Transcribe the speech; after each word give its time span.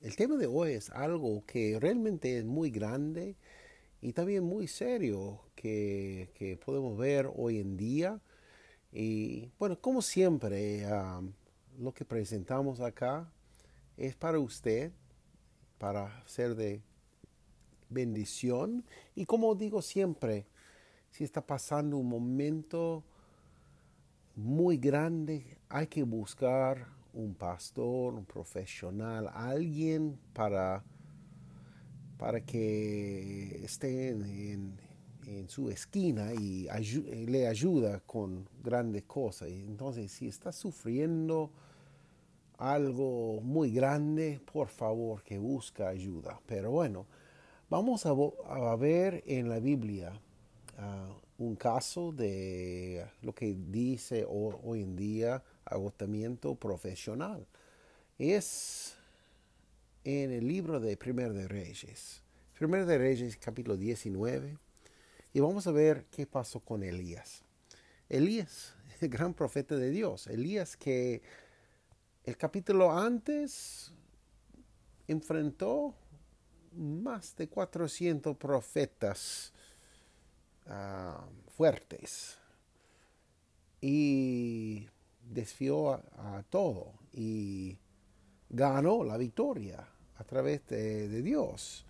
el 0.00 0.16
tema 0.16 0.36
de 0.36 0.46
hoy 0.46 0.72
es 0.72 0.90
algo 0.90 1.44
que 1.46 1.78
realmente 1.80 2.38
es 2.38 2.44
muy 2.44 2.70
grande 2.70 3.36
y 4.00 4.12
también 4.12 4.44
muy 4.44 4.66
serio 4.66 5.40
que, 5.54 6.58
podemos 6.64 6.96
ver 6.96 7.30
hoy 7.34 7.58
en 7.58 7.76
día. 7.76 8.20
Y 8.92 9.50
bueno, 9.58 9.78
como 9.80 10.02
siempre, 10.02 10.86
lo 11.78 11.92
que 11.92 12.04
presentamos 12.04 12.80
acá 12.80 13.30
es 13.96 14.16
para 14.16 14.38
usted, 14.38 14.92
para 15.78 16.22
ser 16.26 16.54
de 16.54 16.82
bendición. 17.90 18.84
Y 19.14 19.26
como 19.26 19.54
digo 19.54 19.82
siempre, 19.82 20.46
si 21.10 21.24
está 21.24 21.46
pasando 21.46 21.98
un 21.98 22.08
momento 22.08 23.04
muy 24.34 24.78
grande, 24.78 25.58
hay 25.68 25.86
que 25.86 26.02
buscar 26.04 26.99
un 27.14 27.34
pastor, 27.34 28.14
un 28.14 28.24
profesional, 28.24 29.30
alguien 29.32 30.18
para, 30.32 30.82
para 32.18 32.40
que 32.40 33.64
esté 33.64 34.10
en, 34.10 34.90
su 35.46 35.70
esquina 35.70 36.34
y 36.34 36.66
le 37.26 37.46
ayuda 37.46 38.00
con 38.00 38.48
grandes 38.64 39.04
cosas. 39.04 39.48
Entonces, 39.48 40.10
si 40.10 40.26
está 40.26 40.50
sufriendo 40.50 41.52
algo 42.60 43.40
muy 43.40 43.72
grande, 43.72 44.40
por 44.52 44.68
favor 44.68 45.22
que 45.22 45.38
busque 45.38 45.82
ayuda. 45.82 46.40
Pero 46.46 46.70
bueno, 46.70 47.06
vamos 47.70 48.04
a, 48.06 48.76
ver 48.76 49.24
en 49.26 49.48
la 49.48 49.58
Biblia 49.58 50.12
ah, 50.78 51.08
un 51.38 51.56
caso 51.56 52.12
de 52.12 53.06
lo 53.22 53.34
que 53.34 53.54
dice 53.54 54.26
hoy 54.28 54.82
en 54.82 54.94
día 54.94 55.42
agotamiento 55.70 56.54
profesional. 56.54 57.46
Es 58.18 58.96
en 60.04 60.32
el 60.32 60.46
libro 60.46 60.80
de 60.80 60.96
Primer 60.96 61.32
de 61.32 61.48
Reyes. 61.48 62.22
Primer 62.58 62.84
de 62.84 62.98
Reyes 62.98 63.36
capítulo 63.36 63.76
19. 63.76 64.58
Y 65.32 65.40
vamos 65.40 65.66
a 65.66 65.72
ver 65.72 66.06
qué 66.10 66.26
pasó 66.26 66.60
con 66.60 66.82
Elías. 66.82 67.42
Elías, 68.08 68.74
el 69.00 69.08
gran 69.08 69.32
profeta 69.32 69.76
de 69.76 69.90
Dios. 69.90 70.26
Elías 70.26 70.76
que 70.76 71.22
el 72.24 72.36
capítulo 72.36 72.92
antes 72.92 73.92
enfrentó 75.08 75.94
más 76.72 77.34
de 77.36 77.48
400 77.48 78.36
profetas 78.36 79.52
ah, 80.66 81.26
fuertes. 81.56 82.38
Y 83.80 84.88
desfió 85.30 85.92
a, 85.92 86.42
todo 86.50 86.92
y 87.12 87.78
ganó 88.48 89.04
la 89.04 89.16
victoria 89.16 89.88
a 90.16 90.24
través 90.24 90.66
de, 90.66 91.22
Dios. 91.22 91.86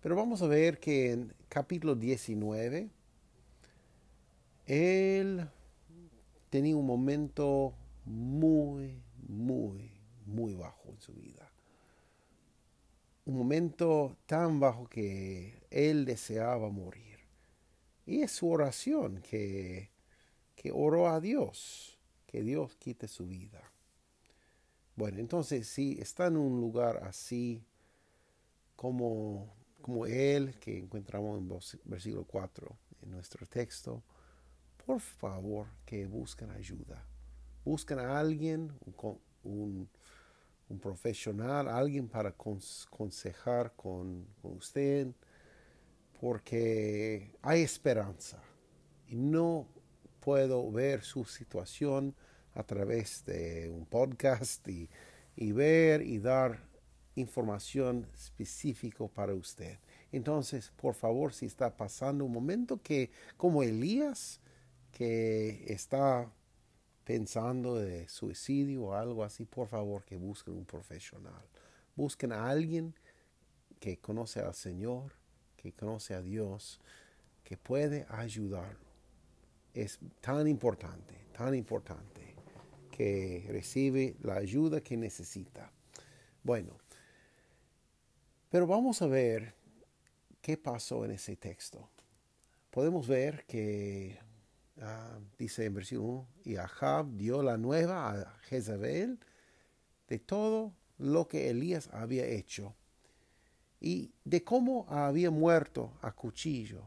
Pero 0.00 0.16
vamos 0.16 0.42
a 0.42 0.48
ver 0.48 0.78
que 0.80 1.12
en 1.12 1.32
capítulo 1.48 1.94
19, 1.94 2.90
él 4.66 5.48
tenía 6.50 6.76
un 6.76 6.86
momento 6.86 7.74
muy, 8.04 9.02
muy, 9.28 9.90
muy 10.26 10.54
bajo 10.54 10.90
en 10.90 11.00
su 11.00 11.12
vida. 11.14 11.50
Un 13.24 13.38
momento 13.38 14.18
tan 14.26 14.60
bajo 14.60 14.86
que 14.86 15.66
él 15.70 16.04
deseaba 16.04 16.68
morir. 16.68 17.20
Y 18.04 18.20
es 18.20 18.32
su 18.32 18.50
oración 18.50 19.22
que, 19.22 19.90
que 20.54 20.70
oró 20.70 21.08
a 21.08 21.20
Dios 21.20 21.93
que 22.34 22.42
Dios 22.42 22.74
quite 22.74 23.06
su 23.06 23.28
vida. 23.28 23.62
Bueno, 24.96 25.20
entonces 25.20 25.68
si 25.68 26.00
está 26.00 26.26
en 26.26 26.36
un 26.36 26.60
lugar 26.60 26.96
así 27.04 27.62
como, 28.74 29.54
como 29.80 30.04
él, 30.04 30.58
que 30.58 30.76
encontramos 30.76 31.38
en 31.74 31.80
versículo 31.84 32.24
4 32.24 32.76
en 33.02 33.10
nuestro 33.12 33.46
texto, 33.46 34.02
por 34.84 34.98
favor 34.98 35.68
que 35.86 36.08
busquen 36.08 36.50
ayuda. 36.50 37.06
Busquen 37.64 38.00
a 38.00 38.18
alguien, 38.18 38.72
un, 39.44 39.88
profesional, 40.82 41.68
alguien 41.68 42.08
para 42.08 42.32
consejar 42.32 43.76
con, 43.76 44.26
con 44.42 44.56
usted, 44.56 45.06
porque 46.20 47.30
hay 47.42 47.62
esperanza. 47.62 48.42
Y 49.06 49.14
no 49.14 49.68
puedo 50.18 50.68
ver 50.72 51.04
su 51.04 51.24
situación 51.24 52.12
a 52.54 52.62
través 52.62 53.24
de 53.24 53.68
un 53.70 53.86
podcast 53.86 54.66
y, 54.68 54.88
ver 55.52 56.02
y 56.02 56.18
dar 56.18 56.60
información 57.16 58.06
específica 58.14 59.06
para 59.08 59.34
usted. 59.34 59.78
Entonces, 60.12 60.72
por 60.76 60.94
favor, 60.94 61.32
si 61.32 61.46
está 61.46 61.76
pasando 61.76 62.24
un 62.24 62.32
momento 62.32 62.80
que, 62.82 63.10
como 63.36 63.62
Elías, 63.62 64.40
que 64.92 65.64
está 65.72 66.30
pensando 67.04 67.76
de 67.76 68.08
suicidio 68.08 68.84
o 68.84 68.94
algo 68.94 69.24
así, 69.24 69.44
por 69.44 69.68
favor 69.68 70.04
que 70.04 70.16
busquen 70.16 70.54
un 70.54 70.64
profesional. 70.64 71.44
Busquen 71.96 72.32
a 72.32 72.48
alguien 72.48 72.94
que 73.80 73.98
conoce 73.98 74.40
al 74.40 74.54
Señor, 74.54 75.12
que 75.56 75.72
conoce 75.72 76.14
a 76.14 76.22
Dios, 76.22 76.80
que 77.42 77.56
puede 77.56 78.06
ayudarlo 78.08 78.84
es 79.74 79.98
tan 80.20 80.46
importante, 80.46 81.26
tan 81.36 81.54
importante 81.54 82.23
que 82.96 83.44
recibe 83.48 84.14
la 84.22 84.36
ayuda 84.36 84.80
que 84.80 84.96
necesita. 84.96 85.72
Bueno, 86.44 86.78
pero 88.50 88.68
vamos 88.68 89.02
a 89.02 89.08
ver 89.08 89.52
qué 90.40 90.56
pasó 90.56 91.04
en 91.04 91.10
ese 91.10 91.34
texto. 91.34 91.88
Podemos 92.70 93.08
ver 93.08 93.44
que 93.46 94.16
ah, 94.80 95.18
dice 95.36 95.64
en 95.64 95.74
versículo 95.74 96.08
1, 96.08 96.28
y 96.44 96.56
Ahab 96.56 97.16
dio 97.16 97.42
la 97.42 97.56
nueva 97.56 98.12
a 98.12 98.38
Jezabel 98.42 99.18
de 100.06 100.20
todo 100.20 100.72
lo 100.98 101.26
que 101.26 101.50
Elías 101.50 101.88
había 101.92 102.24
hecho 102.26 102.76
y 103.80 104.12
de 104.24 104.44
cómo 104.44 104.86
había 104.88 105.32
muerto 105.32 105.98
a 106.00 106.12
cuchillo 106.12 106.84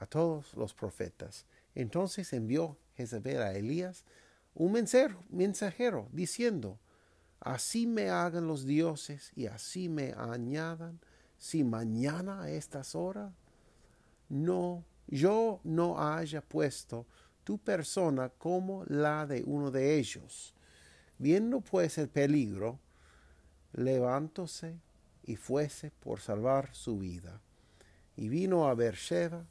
a 0.00 0.06
todos 0.06 0.52
los 0.54 0.74
profetas 0.74 1.46
entonces 1.76 2.32
envió 2.32 2.76
Jezabel 2.96 3.42
a 3.42 3.54
Elías 3.54 4.04
un 4.54 4.72
mensajero, 5.30 6.08
diciendo, 6.12 6.78
así 7.40 7.86
me 7.86 8.08
hagan 8.08 8.46
los 8.46 8.64
dioses 8.64 9.32
y 9.34 9.46
así 9.46 9.88
me 9.88 10.14
añadan, 10.16 11.00
si 11.36 11.64
mañana 11.64 12.42
a 12.42 12.50
estas 12.50 12.94
horas 12.94 13.32
no, 14.28 14.84
yo 15.08 15.60
no 15.64 16.00
haya 16.00 16.40
puesto 16.40 17.06
tu 17.42 17.58
persona 17.58 18.30
como 18.30 18.84
la 18.86 19.26
de 19.26 19.42
uno 19.44 19.70
de 19.70 19.98
ellos. 19.98 20.54
Viendo 21.18 21.60
pues 21.60 21.98
el 21.98 22.08
peligro, 22.08 22.78
levantóse 23.72 24.80
y 25.24 25.36
fuese 25.36 25.90
por 25.90 26.20
salvar 26.20 26.74
su 26.74 26.98
vida. 26.98 27.40
Y 28.16 28.28
vino 28.28 28.68
a 28.68 28.74
Beersheba, 28.74 29.44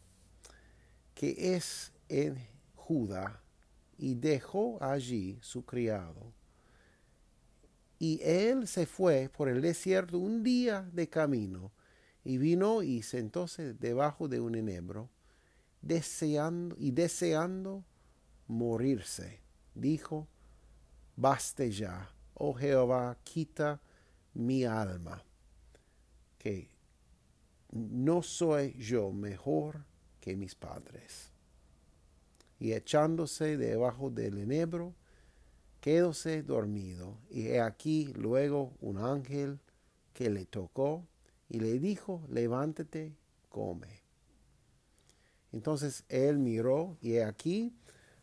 que 1.14 1.56
es 1.56 1.92
en 2.10 2.38
Judá 2.76 3.43
y 4.04 4.16
dejó 4.16 4.84
allí 4.84 5.40
su 5.42 5.64
criado. 5.64 6.34
Y 8.00 8.20
él 8.22 8.68
se 8.68 8.86
fue 8.86 9.30
por 9.30 9.48
el 9.48 9.62
desierto 9.62 10.18
un 10.18 10.44
día 10.44 10.82
de 10.92 11.08
camino 11.08 11.72
y 12.26 12.38
vino 12.38 12.84
y 12.84 13.02
sentóse 13.02 13.74
debajo 13.74 14.28
de 14.28 14.42
un 14.42 14.56
enebro, 14.56 15.10
deseando 15.82 16.76
y 16.78 16.92
deseando 16.92 17.86
morirse. 18.48 19.40
Dijo, 19.74 20.28
baste 21.16 21.72
ya, 21.72 22.14
oh 22.34 22.54
Jehová, 22.54 23.18
quita 23.24 23.80
mi 24.34 24.66
alma, 24.66 25.24
que 26.38 26.70
no 27.72 28.22
soy 28.22 28.74
yo 28.74 29.14
mejor 29.14 29.86
que 30.20 30.36
mis 30.36 30.56
padres 30.56 31.33
y 32.64 32.72
echándose 32.72 33.58
debajo 33.58 34.10
del 34.10 34.38
enebro, 34.38 34.96
quedóse 35.82 36.44
dormido. 36.44 37.18
Y 37.30 37.48
he 37.48 37.60
aquí 37.60 38.14
luego 38.16 38.72
un 38.80 39.00
ángel 39.00 39.60
que 40.14 40.30
le 40.30 40.46
tocó 40.46 41.06
y 41.50 41.60
le 41.60 41.78
dijo, 41.78 42.26
levántate, 42.30 43.18
come. 43.50 44.02
Entonces 45.52 46.06
él 46.08 46.38
miró 46.38 46.96
y 47.02 47.18
aquí 47.18 47.76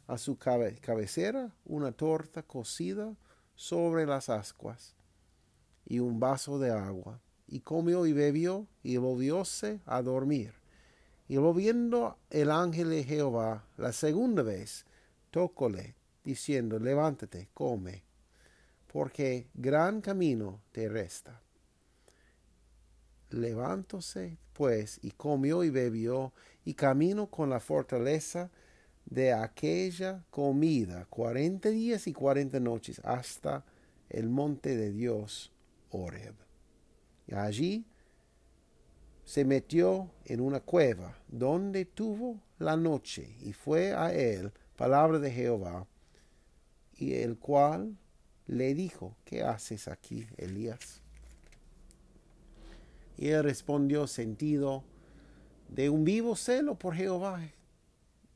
a 0.06 0.16
su 0.16 0.38
cabecera 0.38 1.54
una 1.66 1.92
torta 1.92 2.42
cocida 2.42 3.14
sobre 3.56 4.06
las 4.06 4.31
ascuas 4.31 4.96
y 5.84 5.98
un 5.98 6.19
vaso 6.19 6.58
de 6.58 6.70
agua. 6.70 7.20
Y 7.46 7.60
comió 7.60 8.06
y 8.06 8.14
bebió 8.14 8.66
y 8.82 8.96
volvióse 8.96 9.82
a 9.84 10.00
dormir. 10.00 10.59
Y 11.30 11.36
volviendo 11.36 12.18
el 12.28 12.50
ángel 12.50 12.90
de 12.90 13.04
Jehová 13.04 13.64
la 13.76 13.92
segunda 13.92 14.42
vez, 14.42 14.84
tócole, 15.30 15.94
diciendo, 16.24 16.80
levántate, 16.80 17.50
come, 17.54 18.02
porque 18.92 19.46
gran 19.54 20.00
camino 20.00 20.60
te 20.72 20.88
resta. 20.88 21.40
Levantóse, 23.28 24.38
pues, 24.52 24.98
y 25.02 25.12
comió 25.12 25.62
y 25.62 25.70
bebió, 25.70 26.32
y 26.64 26.74
camino 26.74 27.28
con 27.28 27.48
la 27.48 27.60
fortaleza 27.60 28.50
de 29.04 29.32
aquella 29.32 30.24
comida 30.30 31.06
cuarenta 31.08 31.68
días 31.68 32.08
y 32.08 32.12
cuarenta 32.12 32.58
noches 32.58 33.00
hasta 33.04 33.64
el 34.08 34.28
monte 34.28 34.76
de 34.76 34.90
Dios, 34.90 35.52
Oreb. 35.90 36.34
Y 37.28 37.34
allí 37.36 37.86
se 39.30 39.44
metió 39.44 40.10
en 40.24 40.40
una 40.40 40.58
cueva 40.58 41.16
donde 41.28 41.84
tuvo 41.84 42.40
la 42.58 42.76
noche 42.76 43.36
y 43.42 43.52
fue 43.52 43.92
a 43.92 44.12
él 44.12 44.52
palabra 44.74 45.20
de 45.20 45.30
Jehová 45.30 45.86
y 46.94 47.14
el 47.14 47.38
cual 47.38 47.96
le 48.48 48.74
dijo, 48.74 49.14
¿qué 49.24 49.44
haces 49.44 49.86
aquí, 49.86 50.26
Elías? 50.36 51.00
Y 53.16 53.28
él 53.28 53.44
respondió 53.44 54.08
sentido 54.08 54.82
de 55.68 55.90
un 55.90 56.02
vivo 56.02 56.34
celo 56.34 56.74
por 56.74 56.96
Jehová, 56.96 57.40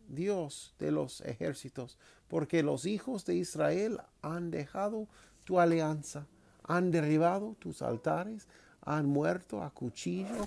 Dios 0.06 0.76
de 0.78 0.92
los 0.92 1.22
ejércitos, 1.22 1.98
porque 2.28 2.62
los 2.62 2.86
hijos 2.86 3.24
de 3.24 3.34
Israel 3.34 3.98
han 4.22 4.52
dejado 4.52 5.08
tu 5.42 5.58
alianza, 5.58 6.28
han 6.62 6.92
derribado 6.92 7.56
tus 7.58 7.82
altares, 7.82 8.46
han 8.80 9.06
muerto 9.06 9.60
a 9.60 9.70
cuchillo. 9.70 10.46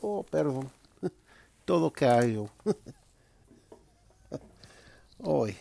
Oh, 0.00 0.24
perdón, 0.24 0.70
todo 1.64 1.92
cayó. 1.92 2.48
Hoy. 5.22 5.56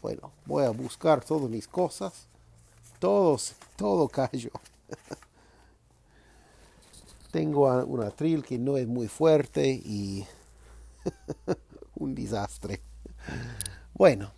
Bueno, 0.00 0.32
voy 0.46 0.64
a 0.64 0.70
buscar 0.70 1.24
todas 1.24 1.50
mis 1.50 1.66
cosas. 1.66 2.28
Todos, 2.98 3.54
todo 3.76 4.08
cayó. 4.08 4.50
Tengo 7.32 7.66
un 7.84 8.02
atril 8.02 8.44
que 8.44 8.58
no 8.58 8.76
es 8.76 8.86
muy 8.86 9.08
fuerte 9.08 9.68
y 9.68 10.26
un 11.96 12.14
desastre. 12.14 12.80
Bueno, 13.94 14.32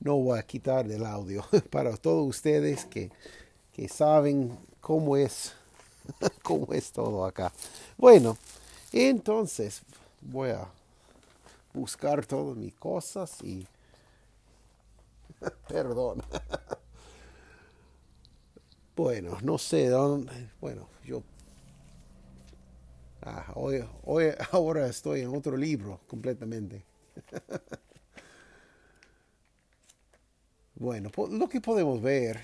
no 0.00 0.16
voy 0.16 0.38
a 0.38 0.42
quitar 0.42 0.86
del 0.88 1.04
audio 1.04 1.44
para 1.70 1.96
todos 1.96 2.26
ustedes 2.28 2.84
que, 2.86 3.10
que 3.72 3.88
saben 3.88 4.58
cómo 4.80 5.16
es, 5.16 5.54
cómo 6.42 6.72
es 6.72 6.90
todo 6.90 7.24
acá. 7.24 7.52
Bueno, 7.96 8.36
entonces 8.92 9.82
voy 10.20 10.50
a 10.50 10.66
buscar 11.72 12.26
todas 12.26 12.56
mis 12.56 12.74
cosas 12.74 13.42
y 13.42 13.66
perdón. 15.68 16.22
bueno, 18.96 19.38
no 19.42 19.58
sé 19.58 19.88
dónde. 19.88 20.50
Bueno, 20.60 20.88
yo 21.04 21.22
ah, 23.22 23.52
hoy, 23.54 23.84
hoy 24.04 24.32
ahora 24.50 24.86
estoy 24.86 25.20
en 25.20 25.36
otro 25.36 25.56
libro 25.56 26.00
completamente. 26.08 26.84
Bueno, 30.80 31.10
lo 31.30 31.46
que 31.46 31.60
podemos 31.60 32.00
ver, 32.00 32.40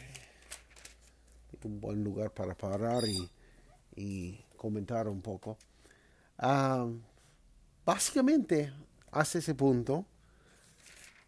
un 1.64 1.80
buen 1.80 2.04
lugar 2.04 2.30
para 2.32 2.54
parar 2.54 3.02
y, 3.96 4.44
comentar 4.58 5.08
un 5.08 5.22
poco. 5.22 5.56
Básicamente, 7.84 8.70
hace 9.10 9.38
ese 9.38 9.54
punto, 9.54 10.04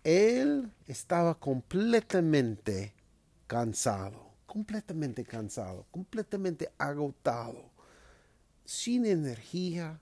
él 0.04 0.70
estaba 0.86 1.34
completamente 1.34 2.92
cansado, 3.46 4.30
completamente 4.44 5.24
cansado, 5.24 5.86
completamente 5.90 6.70
agotado, 6.76 7.70
sin 8.66 9.06
energía 9.06 9.98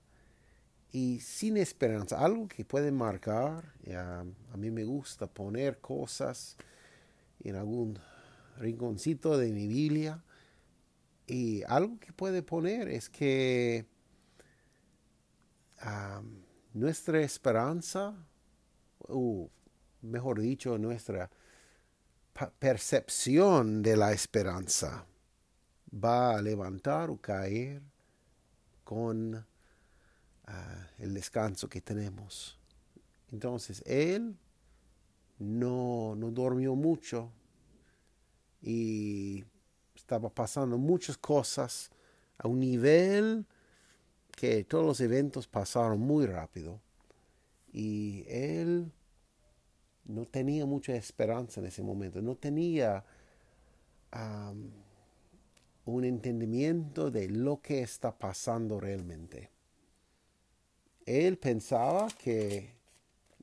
y 0.91 1.21
sin 1.21 1.57
esperanza. 1.57 2.19
Algo 2.19 2.49
que 2.49 2.65
puede 2.65 2.91
marcar, 2.91 3.75
a 3.95 4.57
mí 4.57 4.73
me 4.73 4.83
gusta 4.83 5.29
poner 5.29 5.79
cosas 5.79 6.57
en 7.41 7.57
algún 7.57 7.99
rinconcito 8.59 9.37
de 9.39 9.53
mi 9.53 9.67
Biblia. 9.67 10.23
Y 11.27 11.63
algo 11.65 11.99
que 11.99 12.13
puede 12.13 12.43
poner 12.43 12.89
es 12.89 13.09
que 13.09 13.87
nuestra 16.73 17.21
esperanza, 17.21 18.15
o 19.09 19.51
mejor 20.03 20.41
dicho, 20.41 20.79
nuestra 20.79 21.31
percepción 22.59 23.83
de 23.83 23.97
la 23.97 24.13
esperanza 24.13 25.07
va 25.93 26.37
a 26.37 26.43
levantar 26.43 27.11
o 27.11 27.17
caer 27.17 27.83
con 28.85 29.47
ah, 30.45 30.87
el 30.99 31.15
descanso 31.15 31.69
que 31.69 31.81
tenemos. 31.81 32.59
Entonces, 33.33 33.83
él 33.87 34.37
no, 35.39 36.15
no 36.17 36.31
durmió 36.31 36.75
mucho 36.75 37.31
y 38.63 39.45
estaba 39.95 40.29
pasando 40.29 40.79
muchas 40.79 41.17
cosas 41.19 41.91
a 42.39 42.49
un 42.49 42.61
nivel 42.61 43.47
que 44.33 44.65
todos 44.65 44.85
los 44.85 45.01
eventos 45.01 45.47
pasaron 45.47 46.01
muy 46.01 46.27
rápido 46.27 46.81
y 47.73 48.25
él 48.29 48.91
no 50.05 50.25
tenía 50.27 50.65
mucha 50.67 50.95
esperanza 50.95 51.61
en 51.61 51.67
ese 51.67 51.83
momento, 51.83 52.23
no 52.23 52.37
tenía 52.37 53.05
un 55.85 56.05
entendimiento 56.05 57.11
de 57.11 57.29
lo 57.29 57.61
que 57.61 57.83
está 57.83 58.17
pasando 58.17 58.81
realmente. 58.81 59.51
Él 61.05 61.37
pensaba 61.39 62.09
que 62.19 62.76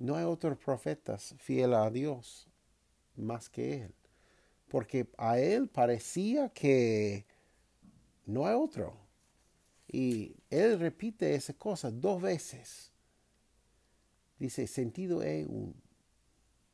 no 0.03 0.17
hay 0.17 0.25
otros 0.25 0.57
profetas 0.57 1.33
fieles 1.39 1.77
a 1.77 1.89
Dios 1.89 2.49
más 3.15 3.49
que 3.49 3.83
él, 3.83 3.93
porque 4.67 5.07
a 5.17 5.39
él 5.39 5.69
parecía 5.69 6.49
que 6.49 7.25
no 8.25 8.45
hay 8.45 8.53
otro. 8.53 8.97
Y 9.87 10.35
él 10.49 10.77
repite 10.77 11.33
esa 11.35 11.53
cosa 11.53 11.89
dos 11.89 12.21
veces. 12.21 12.91
Dice, 14.37 14.67
sentido 14.67 15.23
es 15.23 15.47
un 15.47 15.73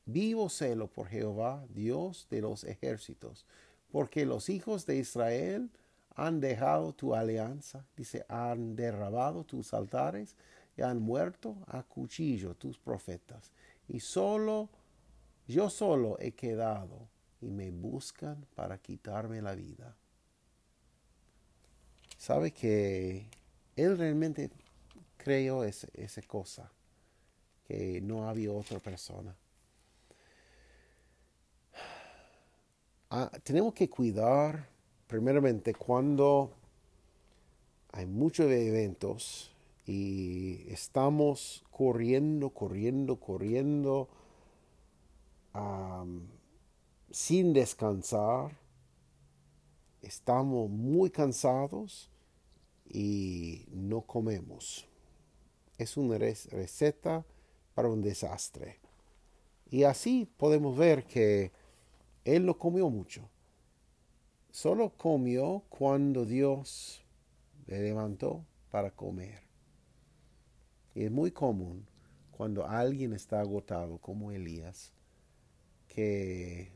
vivo 0.06 0.50
celo 0.50 0.88
por 0.88 1.08
Jehová, 1.08 1.64
Dios 1.70 2.26
de 2.32 2.42
los 2.42 2.64
ejércitos, 2.64 3.46
porque 3.92 4.26
los 4.26 4.50
hijos 4.50 4.88
de 4.88 4.96
Israel 4.96 5.70
han 6.16 6.40
dejado 6.40 6.94
tu 6.94 7.14
alianza, 7.14 7.86
dice, 7.96 8.26
han 8.28 8.76
derrabado 8.76 9.44
tus 9.44 9.72
altares 9.76 10.36
y 10.80 10.82
han 10.82 11.02
muerto 11.02 11.58
a 11.68 11.84
cuchillo 11.84 12.56
tus 12.56 12.78
profetas. 12.78 13.52
Y 13.88 14.00
solo, 14.00 14.70
yo 15.48 15.70
solo 15.70 16.18
he 16.20 16.32
quedado 16.32 17.08
y 17.42 17.50
me 17.50 17.70
buscan 17.72 18.46
para 18.56 18.78
quitarme 18.78 19.42
la 19.42 19.56
vida 19.56 19.96
sabe 22.20 22.52
que 22.52 23.26
él 23.78 23.98
realmente 23.98 24.52
creyó 25.18 25.64
esa 25.64 26.22
cosa, 26.28 26.70
que 27.66 28.02
no 28.02 28.28
había 28.28 28.52
otra 28.52 28.80
persona. 28.80 29.34
Ah, 33.10 33.32
tenemos 33.42 33.74
que 33.74 33.90
cuidar, 33.90 34.68
primeramente, 35.08 35.74
cuando 35.74 36.52
hay 37.94 38.06
muchos 38.06 38.52
eventos 38.52 39.50
y 39.92 40.72
estamos 40.72 41.64
corriendo, 41.72 42.52
corriendo, 42.52 43.20
corriendo, 43.20 44.08
sin 47.10 47.54
descansar, 47.54 48.56
estamos 50.04 50.70
muy 50.70 51.10
cansados 51.10 52.12
y 52.88 53.66
no 53.72 54.02
comemos. 54.02 54.88
Es 55.80 55.98
una 55.98 56.20
receta 56.20 57.26
para 57.74 57.90
un 57.90 58.04
desastre. 58.04 58.78
Y 59.72 59.86
así 59.86 60.32
podemos 60.38 60.78
ver 60.78 61.04
que 61.04 61.52
él 62.26 62.46
no 62.46 62.60
comió 62.60 62.92
mucho. 62.92 63.28
Solo 64.52 64.92
comió 64.96 65.64
cuando 65.68 66.26
Dios 66.26 67.04
le 67.66 67.82
levantó 67.82 68.46
para 68.70 68.92
comer. 68.92 69.49
Es 70.96 71.12
muy 71.12 71.32
común 71.32 71.86
cuando 72.32 72.68
alguien 72.68 73.14
está 73.14 73.42
agotado, 73.42 73.98
como 73.98 74.32
Elías, 74.32 74.94
que 75.88 76.72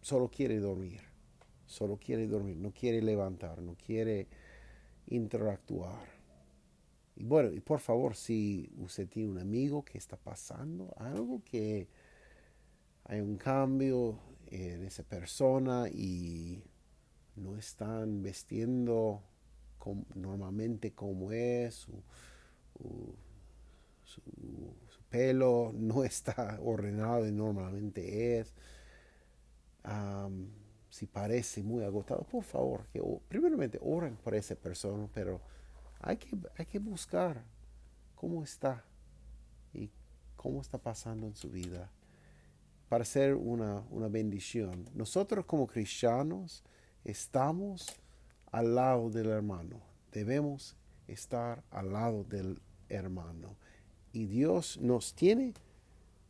solo 0.00 0.28
quiere 0.30 0.58
dormir, 0.58 1.00
solo 1.66 1.96
quiere 1.96 2.26
dormir, 2.26 2.56
no 2.56 2.72
quiere 2.72 3.00
levantar, 3.02 3.62
no 3.62 3.76
quiere 3.76 4.26
interactuar. 5.06 6.20
Y 7.16 7.24
bueno, 7.24 7.52
y 7.52 7.60
por 7.60 7.80
favor, 7.80 8.16
si 8.16 8.70
usted 8.78 9.08
tiene 9.08 9.30
un 9.30 9.38
amigo 9.38 9.84
que 9.84 9.98
está 9.98 10.16
pasando 10.16 10.94
algo, 10.96 11.42
que 11.44 11.88
hay 13.04 13.20
un 13.20 13.36
cambio 13.36 14.18
en 14.46 14.84
esa 14.84 15.02
persona 15.02 15.88
y 15.88 16.62
no 17.36 17.56
están 17.56 18.22
vestiendo 18.22 19.22
normalmente 20.14 20.92
como 20.92 21.32
es, 21.32 21.86
su, 24.10 24.22
pelo 25.08 25.72
no 25.74 26.04
está 26.04 26.58
ordenado 26.62 27.26
y 27.26 27.32
normalmente 27.32 28.38
es. 28.38 28.54
si 30.90 31.06
parece 31.06 31.62
muy 31.62 31.84
agotado, 31.84 32.24
por 32.24 32.44
favor, 32.44 32.86
que 32.92 33.00
primeramente 33.28 33.78
oren 33.80 34.16
por 34.16 34.34
esa 34.34 34.54
persona, 34.54 35.08
pero 35.14 35.40
hay 36.00 36.16
que, 36.16 36.36
hay 36.56 36.66
que 36.66 36.78
buscar 36.78 37.44
cómo 38.14 38.42
está 38.42 38.84
y 39.72 39.90
cómo 40.36 40.60
está 40.60 40.78
pasando 40.78 41.26
en 41.26 41.34
su 41.34 41.50
vida 41.50 41.90
para 42.88 43.04
ser 43.04 43.34
una, 43.34 43.84
una 43.90 44.08
bendición. 44.08 44.84
Nosotros 44.94 45.46
como 45.46 45.66
cristianos 45.66 46.64
estamos 47.04 47.86
al 48.50 48.74
lado 48.74 49.10
del 49.10 49.28
hermano. 49.28 49.80
Debemos 50.10 50.76
estar 51.06 51.62
al 51.70 51.92
lado 51.92 52.24
del 52.24 52.60
hermano. 52.88 53.56
Y 54.12 54.26
Dios 54.26 54.78
nos 54.80 55.14
tiene 55.14 55.54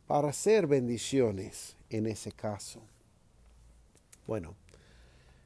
para 0.07 0.29
hacer 0.29 0.67
bendiciones 0.67 1.75
en 1.89 2.07
ese 2.07 2.31
caso. 2.31 2.81
Bueno, 4.27 4.55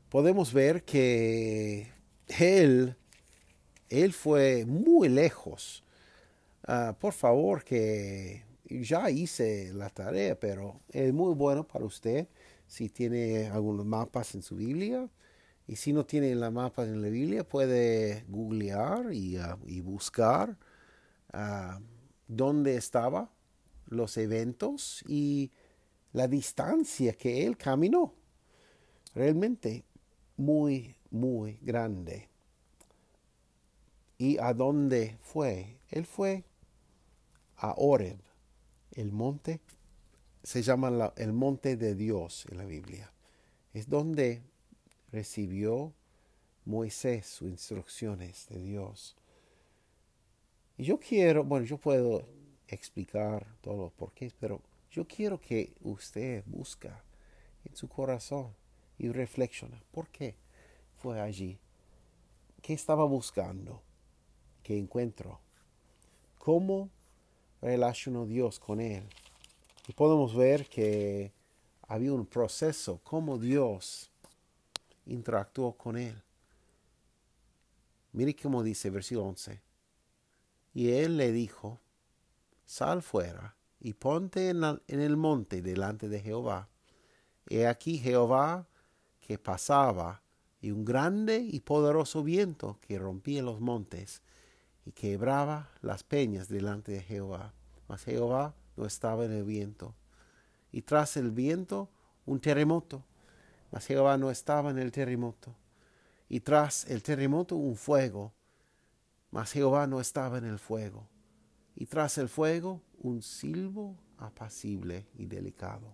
podemos 0.09 0.53
ver 0.53 0.83
que 0.83 1.87
Él, 2.27 2.95
Él 3.89 4.13
fue 4.13 4.65
muy 4.65 5.09
lejos. 5.09 5.83
Ah, 6.67 6.95
por 6.99 7.13
favor, 7.13 7.63
que 7.63 8.43
ya 8.65 9.09
hice 9.09 9.71
la 9.73 9.89
tarea, 9.89 10.39
pero 10.39 10.79
es 10.89 11.13
muy 11.13 11.33
bueno 11.33 11.65
para 11.65 11.85
usted 11.85 12.27
si 12.67 12.89
tiene 12.89 13.47
algunos 13.47 13.85
mapas 13.85 14.35
en 14.35 14.41
su 14.41 14.55
Biblia 14.55 15.07
y 15.67 15.75
si 15.75 15.93
no 15.93 16.05
tiene 16.05 16.35
la 16.35 16.51
mapa 16.51 16.83
en 16.83 17.01
la 17.01 17.09
Biblia, 17.09 17.43
puede 17.43 18.23
googlear 18.27 19.13
y, 19.13 19.37
ah, 19.37 19.57
buscar 19.83 20.57
uh, 21.33 21.79
dónde 22.27 22.75
estaban 22.75 23.29
los 23.87 24.17
eventos 24.17 25.03
y 25.07 25.51
la 26.13 26.27
distancia 26.27 27.13
que 27.13 27.45
él 27.45 27.57
caminó. 27.57 28.13
Realmente 29.13 29.85
muy, 30.37 30.95
muy 31.11 31.59
grande. 31.61 32.29
¿Y 34.17 34.37
a 34.37 34.53
dónde 34.53 35.17
fue? 35.21 35.77
Él 35.89 36.05
fue 36.05 36.45
a 37.57 37.73
Oreb, 37.77 38.19
el 38.91 39.11
monte, 39.11 39.61
se 40.43 40.61
llama 40.61 41.13
el 41.17 41.33
monte 41.33 41.75
de 41.75 41.95
Dios 41.95 42.45
en 42.49 42.57
la 42.57 42.65
Biblia. 42.65 43.11
Es 43.73 43.89
donde 43.89 44.43
recibió 45.11 45.93
Moisés 46.65 47.25
sus 47.25 47.49
instrucciones 47.49 48.47
de 48.49 48.59
Dios. 48.59 49.15
Y 50.77 50.83
yo 50.83 50.99
quiero, 50.99 51.43
bueno, 51.43 51.65
yo 51.65 51.77
puedo 51.77 52.25
explicar 52.67 53.47
todo 53.61 53.83
los 53.83 53.93
porqués, 53.93 54.33
pero 54.39 54.61
yo 54.91 55.07
quiero 55.07 55.39
que 55.39 55.73
usted 55.81 56.43
busca 56.45 57.03
en 57.63 57.75
su 57.75 57.87
corazón 57.87 58.53
y 58.97 59.09
reflexiona. 59.09 59.81
¿Por 59.91 60.09
qué 60.09 60.35
fue 60.97 61.21
allí? 61.21 61.57
¿Qué 62.61 62.73
estaba 62.73 63.05
buscando? 63.05 63.81
¿Qué 64.63 64.77
encuentro? 64.77 65.39
¿Cómo 66.37 66.89
relacionó 67.61 68.25
Dios 68.25 68.59
con 68.59 68.81
él? 68.81 69.03
Y 69.87 69.93
podemos 69.93 70.35
ver 70.35 70.67
que 70.67 71.31
había 71.87 72.13
un 72.13 72.25
proceso, 72.25 72.99
cómo 73.03 73.37
Dios 73.37 74.11
interactuó 75.05 75.73
con 75.73 75.97
él. 75.97 76.21
Mire 78.11 78.35
cómo 78.35 78.63
dice 78.63 78.89
versículo 78.89 79.27
11. 79.27 79.59
Y 80.75 80.91
él 80.91 81.17
le 81.17 81.31
dijo, 81.31 81.79
sal 82.65 83.01
fuera 83.01 83.55
y 83.79 83.93
ponte 83.93 84.49
en, 84.49 84.79
el 84.87 85.17
monte 85.17 85.63
delante 85.63 86.07
de 86.07 86.19
Jehová. 86.19 86.69
He 87.49 87.65
aquí 87.65 87.97
Jehová 87.97 88.67
que 89.21 89.39
pasaba 89.39 90.21
y 90.61 90.69
un 90.69 90.85
grande 90.85 91.39
y 91.39 91.61
poderoso 91.61 92.21
viento 92.21 92.77
que 92.81 92.99
rompía 92.99 93.41
los 93.41 93.59
montes 93.59 94.21
y 94.85 94.91
quebraba 94.91 95.71
las 95.81 96.03
peñas 96.03 96.47
delante 96.47 96.91
de 96.91 97.01
Jehová. 97.01 97.55
Mas 97.87 98.03
Jehová 98.03 98.53
no 98.77 98.85
estaba 98.85 99.25
en 99.25 99.31
el 99.31 99.43
viento. 99.45 99.95
Y 100.71 100.83
tras 100.83 101.17
el 101.17 101.31
viento 101.31 101.89
un 102.27 102.39
terremoto 102.39 103.03
mas 103.75 103.87
Jehová 103.87 104.17
no 104.17 104.31
estaba 104.31 104.71
en 104.71 104.77
el 104.77 104.93
terremoto. 104.93 105.53
Y 106.29 106.39
tras 106.39 106.89
el 106.89 107.03
terremoto 107.03 107.57
un 107.57 107.75
fuego, 107.75 108.31
mas 109.35 109.51
Jehová 109.51 109.85
no 109.85 109.99
estaba 109.99 110.37
en 110.37 110.45
el 110.45 110.59
fuego. 110.59 111.09
Y 111.75 111.87
tras 111.87 112.17
el 112.19 112.29
fuego 112.29 112.81
un 112.99 113.21
silbo 113.21 113.97
apacible 114.17 115.07
y 115.13 115.25
delicado. 115.25 115.93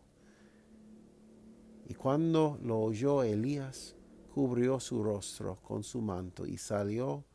Y 1.87 1.95
cuando 1.95 2.59
lo 2.61 2.79
oyó 2.79 3.23
Elías, 3.23 3.95
cubrió 4.31 4.79
su 4.79 5.03
rostro 5.03 5.55
con 5.55 5.83
su 5.83 6.03
manto 6.03 6.45
y 6.45 6.59
salió 6.59 7.25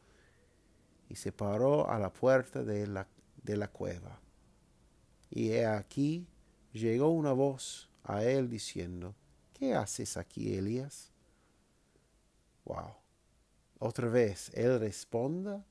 y 1.08 1.16
se 1.16 1.32
paró 1.32 1.90
a 1.90 1.98
la 1.98 2.12
puerta 2.12 2.62
de 2.62 2.86
la, 2.86 3.08
de 3.42 3.56
la 3.56 3.66
cueva. 3.66 4.20
Y 5.28 5.50
he 5.50 5.66
aquí 5.66 6.28
llegó 6.72 7.08
una 7.08 7.32
voz 7.32 7.90
a 8.04 8.22
él 8.22 8.48
diciendo, 8.48 9.16
¿qué 9.54 9.74
haces 9.74 10.16
aquí, 10.16 10.54
Elías? 10.54 11.10
Wow. 12.64 12.94
Otra 13.80 14.08
vez, 14.08 14.52
él 14.54 14.78
responda 14.78 15.66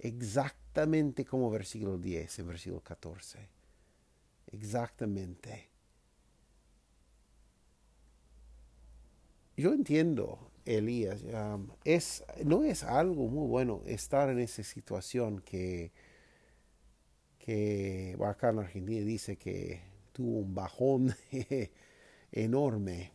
exactamente 0.00 1.24
como 1.24 1.50
versículo 1.50 1.98
10 1.98 2.38
en 2.40 2.46
versículo 2.46 2.80
14. 2.82 3.48
Exactamente. 4.48 5.68
Yo 9.56 9.72
entiendo, 9.74 10.50
Elías, 10.64 11.22
es, 11.84 12.24
no 12.44 12.64
es 12.64 12.82
algo 12.82 13.28
muy 13.28 13.46
bueno 13.46 13.82
estar 13.86 14.30
en 14.30 14.38
esa 14.38 14.62
situación 14.62 15.40
que, 15.40 15.92
que 17.38 18.16
acá 18.24 18.50
en 18.50 18.60
Argentina 18.60 19.04
dice 19.04 19.36
que 19.36 19.82
tuvo 20.12 20.38
un 20.38 20.54
bajón 20.54 21.14
enorme, 22.32 23.12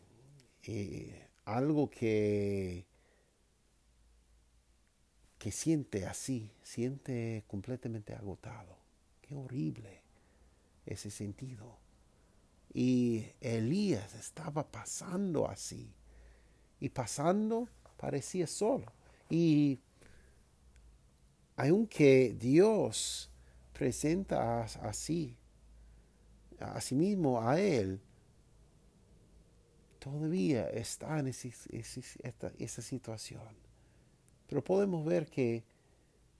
eh, 0.64 1.28
algo 1.46 1.90
que, 1.90 2.86
que 5.46 5.52
siente 5.52 6.08
así, 6.08 6.50
siente 6.64 7.44
completamente 7.46 8.16
agotado. 8.16 8.80
Qué 9.22 9.36
horrible 9.36 10.02
ese 10.88 11.12
sentido. 11.12 11.78
Y 12.74 13.28
Elías 13.42 14.16
estaba 14.16 14.66
pasando 14.72 15.48
así. 15.48 15.94
Y 16.80 16.90
pasando 16.90 17.70
parecía 17.96 18.48
solo. 18.48 18.92
Y 19.30 19.80
aunque 21.58 22.36
Dios 22.40 23.30
presenta 23.72 24.64
así, 24.64 25.38
a 26.58 26.82
sí 26.82 26.96
mismo 26.96 27.40
a 27.40 27.62
él, 27.62 28.02
todavía 30.00 30.68
está 30.72 31.20
en 31.20 31.28
esa 31.28 32.82
situación. 32.82 33.65
Pero 34.48 34.64
podemos 34.64 35.06
ver 35.06 35.28
que 35.28 35.64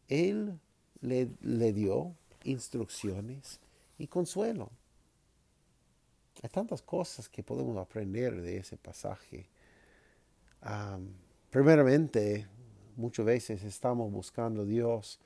Él 0.08 0.60
le, 1.02 1.30
le, 1.42 1.74
dio 1.74 2.16
instrucciones 2.44 3.60
y 3.98 4.08
consuelo. 4.08 4.70
Hay 6.44 6.50
tantas 6.50 6.82
cosas 6.82 7.30
que 7.30 7.44
podemos 7.44 7.78
aprender 7.78 8.42
de 8.42 8.58
ese 8.58 8.78
pasaje. 8.78 9.50
primeramente, 11.50 12.48
muchas 12.96 13.26
veces 13.26 13.64
estamos 13.64 14.12
buscando 14.12 14.64
a 14.64 14.66
Dios 14.66 15.20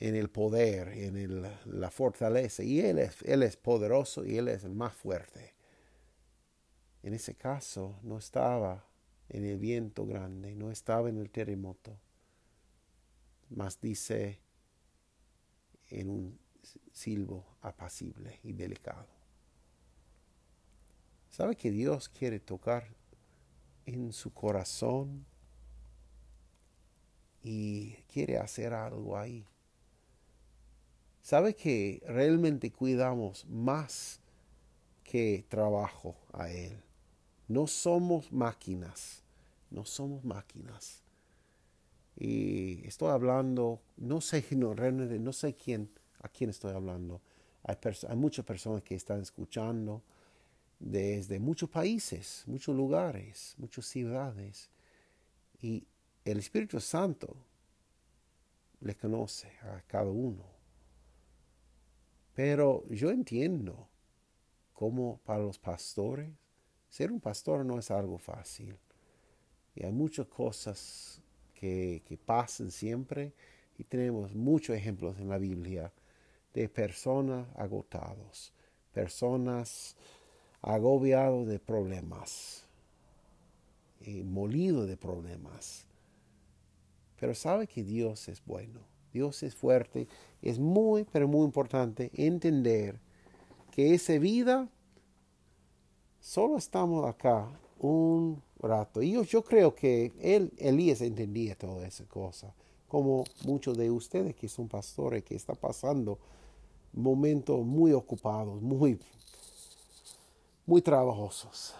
en 0.00 0.16
el 0.16 0.30
poder, 0.30 0.88
en 0.88 1.42
la 1.66 1.90
fortaleza, 1.90 2.62
y 2.62 2.80
él 2.80 2.98
es, 2.98 3.20
él 3.22 3.42
es 3.42 3.56
poderoso 3.56 4.24
y 4.24 4.38
Él 4.38 4.48
es 4.48 4.64
el 4.64 4.74
más 4.74 4.94
fuerte. 4.94 5.54
en 7.02 7.14
ese 7.14 7.34
caso 7.34 7.98
no 8.02 8.18
estaba 8.18 8.84
en 9.30 9.44
el 9.44 9.58
viento 9.58 10.06
grande, 10.06 10.54
no 10.54 10.70
estaba 10.70 11.08
en 11.08 11.16
el 11.16 11.30
terremoto, 11.30 11.96
mas 13.48 13.80
dice 13.80 14.40
en 15.88 16.10
un 16.10 16.38
silbo 16.92 17.46
apacible 17.62 18.40
y 18.42 18.52
delicado. 18.52 19.08
¿Sabe 21.30 21.56
que 21.56 21.70
Dios 21.70 22.08
quiere 22.08 22.40
tocar 22.40 22.88
en 23.86 24.12
su 24.12 24.32
corazón 24.34 25.24
y 27.42 27.92
quiere 28.12 28.36
hacer 28.38 28.74
algo 28.74 29.16
ahí? 29.16 29.46
¿Sabe 31.22 31.54
que 31.54 32.02
realmente 32.06 32.72
cuidamos 32.72 33.46
más 33.46 34.20
que 35.04 35.44
trabajo 35.48 36.16
a 36.32 36.50
Él? 36.50 36.89
No 37.50 37.66
somos 37.66 38.30
máquinas, 38.30 39.24
no 39.72 39.84
somos 39.84 40.22
máquinas. 40.22 41.02
Y 42.14 42.86
estoy 42.86 43.10
hablando, 43.10 43.82
no 43.96 44.20
sé, 44.20 44.44
no, 44.56 44.72
no 44.72 45.32
sé 45.32 45.56
quién, 45.56 45.90
a 46.20 46.28
quién 46.28 46.50
estoy 46.50 46.72
hablando. 46.72 47.20
Hay, 47.64 47.76
hay 48.08 48.16
muchas 48.16 48.44
personas 48.44 48.84
que 48.84 48.94
están 48.94 49.20
escuchando 49.22 50.00
desde 50.78 51.40
muchos 51.40 51.68
países, 51.68 52.44
muchos 52.46 52.76
lugares, 52.76 53.56
muchas 53.58 53.84
ciudades. 53.84 54.70
Y 55.60 55.84
el 56.24 56.38
Espíritu 56.38 56.78
Santo 56.78 57.34
le 58.80 58.94
conoce 58.94 59.48
a 59.62 59.82
cada 59.88 60.08
uno. 60.08 60.44
Pero 62.32 62.86
yo 62.90 63.10
entiendo 63.10 63.88
cómo 64.72 65.18
para 65.24 65.42
los 65.42 65.58
pastores 65.58 66.30
ser 66.90 67.10
un 67.10 67.20
pastor 67.20 67.64
no 67.64 67.78
es 67.78 67.90
algo 67.90 68.18
fácil. 68.18 68.76
Y 69.74 69.84
hay 69.84 69.92
muchas 69.92 70.26
cosas 70.26 71.22
que, 71.54 72.18
pasan 72.26 72.70
siempre 72.70 73.32
y 73.78 73.84
tenemos 73.84 74.34
muchos 74.34 74.76
ejemplos 74.76 75.18
en 75.18 75.28
la 75.28 75.38
Biblia 75.38 75.92
de 76.52 76.68
personas 76.68 77.46
agotados, 77.56 78.52
personas 78.92 79.96
agobiados 80.60 81.46
de 81.46 81.58
problemas, 81.58 82.66
y 84.00 84.22
molidos 84.22 84.88
de 84.88 84.96
problemas. 84.96 85.86
Pero 87.18 87.34
sabe 87.34 87.66
que 87.66 87.84
Dios 87.84 88.28
es 88.28 88.44
bueno, 88.44 88.80
Dios 89.12 89.42
es 89.42 89.54
fuerte. 89.54 90.08
Es 90.40 90.58
muy, 90.58 91.04
pero 91.04 91.28
muy 91.28 91.44
importante 91.44 92.10
entender 92.14 92.98
que 93.70 93.94
esa 93.94 94.18
vida 94.18 94.68
solo 96.20 96.56
estamos 96.56 97.06
acá 97.06 97.48
un 97.78 98.42
rato. 98.58 99.02
Y 99.02 99.24
yo, 99.24 99.42
creo 99.42 99.74
que 99.74 100.12
él, 100.20 100.52
Elías 100.58 101.00
entendía 101.00 101.56
toda 101.56 101.86
esa 101.86 102.04
cosa, 102.04 102.54
como 102.88 103.24
muchos 103.44 103.76
de 103.76 103.90
ustedes 103.90 104.34
que 104.34 104.48
son 104.48 104.68
pastores, 104.68 105.24
que 105.24 105.34
están 105.34 105.56
pasando 105.56 106.18
momentos 106.92 107.64
muy 107.64 107.92
ocupados, 107.92 108.60
muy, 108.60 108.98
muy 110.66 110.82
trabajosos. 110.82 111.74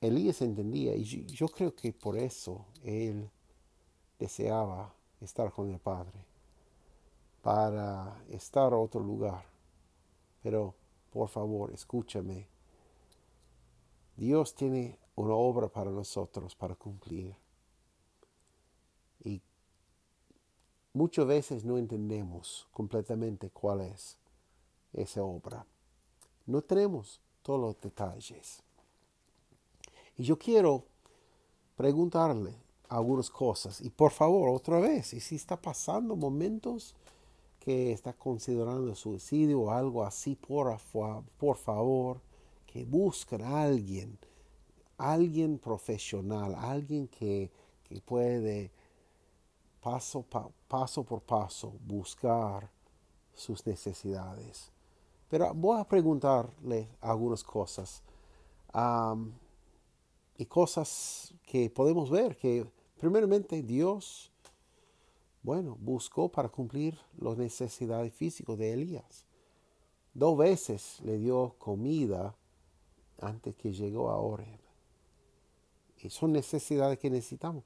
Elías 0.00 0.42
entendía 0.42 0.94
y 0.94 1.04
yo 1.04 1.48
creo 1.48 1.74
que 1.74 1.92
por 1.92 2.18
eso 2.18 2.66
él 2.82 3.30
deseaba 4.18 4.92
estar 5.20 5.50
con 5.50 5.70
el 5.70 5.78
Padre, 5.78 6.26
para 7.42 8.22
estar 8.30 8.72
a 8.72 8.76
otro 8.76 9.00
lugar. 9.00 9.44
Pero 10.42 10.74
por 11.14 11.28
favor, 11.28 11.72
escúchame. 11.72 12.48
Dios 14.16 14.52
tiene 14.52 14.98
una 15.14 15.32
obra 15.34 15.68
para 15.68 15.92
nosotros 15.92 16.56
para 16.56 16.74
cumplir. 16.74 17.36
Y 19.22 19.40
muchas 20.92 21.24
veces 21.24 21.64
no 21.64 21.78
entendemos 21.78 22.66
completamente 22.72 23.48
cuál 23.50 23.82
es 23.82 24.18
esa 24.92 25.22
obra. 25.22 25.64
No 26.46 26.62
tenemos 26.62 27.20
todos 27.42 27.60
los 27.60 27.80
detalles. 27.80 28.60
Y 30.16 30.24
yo 30.24 30.36
quiero 30.36 30.82
preguntarle 31.76 32.56
algunas 32.88 33.30
cosas. 33.30 33.80
Y 33.80 33.90
por 33.90 34.10
favor, 34.10 34.48
otra 34.48 34.80
vez, 34.80 35.14
y 35.14 35.20
si 35.20 35.36
está 35.36 35.62
pasando 35.62 36.16
momentos 36.16 36.96
que 37.64 37.92
está 37.92 38.12
considerando 38.12 38.94
suicidio 38.94 39.62
o 39.62 39.70
algo 39.70 40.04
así, 40.04 40.36
por, 40.36 40.76
por 41.38 41.56
favor, 41.56 42.20
que 42.66 42.84
busquen 42.84 43.40
a 43.40 43.62
alguien, 43.62 44.18
alguien 44.98 45.58
profesional, 45.58 46.54
alguien 46.54 47.08
que, 47.08 47.50
puede 48.04 48.70
paso, 49.80 50.26
paso 50.68 51.04
por 51.04 51.22
paso 51.22 51.72
buscar 51.86 52.68
sus 53.32 53.64
necesidades. 53.66 54.70
Pero 55.30 55.54
voy 55.54 55.80
a 55.80 55.84
preguntarle 55.84 56.90
algunas 57.00 57.42
cosas 57.42 58.02
y 60.36 60.44
cosas 60.44 61.32
que 61.46 61.70
podemos 61.70 62.10
ver 62.10 62.36
que 62.36 62.66
primeramente 62.98 63.62
Dios 63.62 64.33
bueno, 65.44 65.76
buscó 65.78 66.30
para 66.30 66.48
cumplir 66.48 66.98
las 67.18 67.36
necesidades 67.36 68.14
físicas 68.14 68.56
de 68.56 68.72
Elías. 68.72 69.26
Dos 70.14 70.38
veces 70.38 71.00
le 71.04 71.18
dio 71.18 71.54
comida 71.58 72.34
antes 73.20 73.54
que 73.54 73.70
llegó 73.70 74.08
a 74.10 74.18
Oreb. 74.18 74.58
Y 76.02 76.08
son 76.08 76.32
necesidades 76.32 76.98
que 76.98 77.10
necesitamos. 77.10 77.62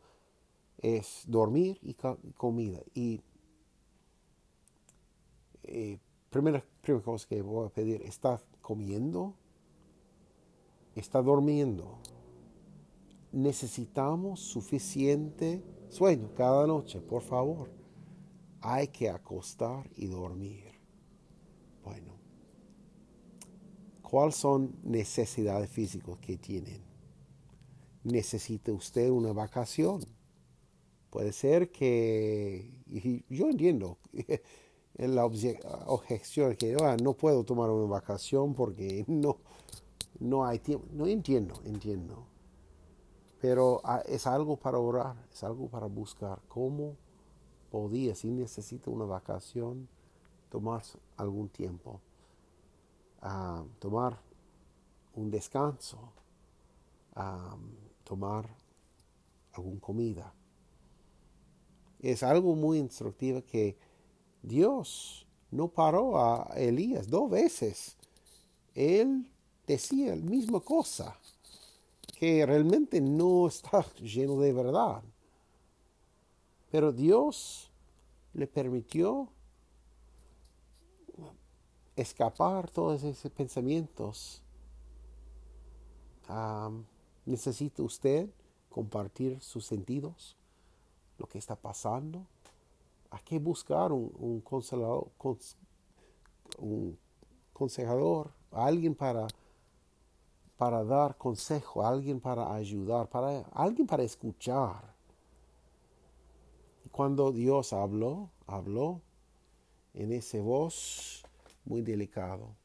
Es 0.79 1.23
dormir 1.29 1.79
y 1.83 1.95
comida. 2.35 2.81
Y 2.95 3.21
eh, 5.62 5.99
primera, 6.31 6.64
primera 6.81 7.05
cosa 7.05 7.29
que 7.29 7.43
voy 7.43 7.67
a 7.67 7.71
pedir, 7.71 8.03
¿está 8.03 8.41
comiendo? 8.61 9.35
¿Está 10.97 11.23
durmiendo? 11.23 11.99
Necesitamos 13.31 14.41
suficiente 14.41 15.62
Sueño 15.88 16.31
cada 16.35 16.66
noche, 16.66 17.01
por 17.01 17.22
favor. 17.22 17.70
Hay 18.61 18.88
que 18.88 19.09
acostar 19.09 19.88
y 19.96 20.07
dormir. 20.07 20.64
Bueno, 21.83 22.14
¿cuáles 24.03 24.37
son 24.37 24.77
necesidades 24.83 25.70
físicas 25.70 26.18
que 26.18 26.37
tienen? 26.37 26.83
¿Necesita 28.05 28.72
usted 28.72 29.09
una 29.11 29.33
vacación? 29.33 30.01
Puede 31.11 31.33
ser 31.33 31.72
que, 31.72 32.70
yo 33.31 33.48
entiendo, 33.48 33.98
la 34.94 35.24
objeción 35.24 36.57
que 36.57 36.77
ah, 36.83 36.96
no 37.03 37.14
puedo 37.14 37.44
tomar 37.44 37.70
una 37.70 37.88
vacación 37.88 38.53
porque 38.53 39.05
no, 39.09 39.38
no 40.20 40.44
hay 40.44 40.59
tiempo. 40.59 40.87
No 40.92 41.07
entiendo, 41.07 41.55
entiendo. 41.64 42.28
Pero 43.40 43.81
ah, 43.85 44.03
es 44.07 44.27
algo 44.27 44.57
para 44.57 44.79
orar, 44.79 45.16
es 45.33 45.44
algo 45.44 45.68
para 45.68 45.87
buscar 45.87 46.40
cómo 46.48 46.96
podía, 47.70 48.14
si 48.14 48.29
necesita 48.29 48.90
una 48.90 49.05
vacación, 49.05 49.88
tomar 50.51 50.83
algún 51.16 51.48
tiempo, 51.48 52.01
ah, 53.22 53.64
tomar 53.79 54.18
un 55.14 55.31
descanso, 55.31 55.98
ah, 57.14 57.57
tomar 58.05 58.48
alguna 59.53 59.81
comida. 59.81 60.35
Es 62.01 62.22
algo 62.22 62.55
muy 62.55 62.79
instructivo 62.79 63.42
que 63.44 63.77
Dios 64.42 65.27
no 65.51 65.68
paró 65.68 66.18
a 66.18 66.53
Elías 66.57 67.09
dos 67.09 67.31
veces. 67.31 67.96
Él 68.74 69.31
decía 69.66 70.14
la 70.14 70.22
misma 70.22 70.61
cosa 70.61 71.16
que 72.16 72.44
realmente 72.47 73.01
no 73.01 73.47
está 73.47 73.85
lleno 74.01 74.40
de 74.40 74.53
verdad. 74.53 75.03
Pero 76.71 76.92
Dios 76.92 77.71
le 78.35 78.47
permitió 78.47 79.29
escapar 81.97 82.71
todos 82.71 83.03
esos 83.03 83.33
pensamientos. 83.33 84.42
¿Necesita 87.25 87.83
usted 87.83 88.29
compartir 88.68 89.40
sus 89.40 89.64
sentidos? 89.64 90.37
Lo 91.18 91.27
que 91.27 91.38
está 91.38 91.57
pasando. 91.57 92.27
Hay 93.11 93.21
que 93.25 93.38
buscar 93.38 93.90
un, 93.92 94.12
un, 94.18 94.42
un 96.59 96.99
consejador, 97.53 98.31
alguien 98.53 98.94
para 98.94 99.27
para 100.59 100.83
dar 100.83 101.16
consejo, 101.16 101.87
alguien 101.87 102.21
para 102.21 102.53
ayudar, 102.53 103.09
para 103.09 103.42
alguien 103.53 103.87
para 103.87 104.03
escuchar. 104.03 104.92
Cuando 106.90 107.31
Dios 107.31 107.73
habló, 107.73 108.29
habló 108.44 109.01
en 109.94 110.12
ese 110.12 110.40
voz 110.40 111.23
muy 111.64 111.81
delicado, 111.83 112.57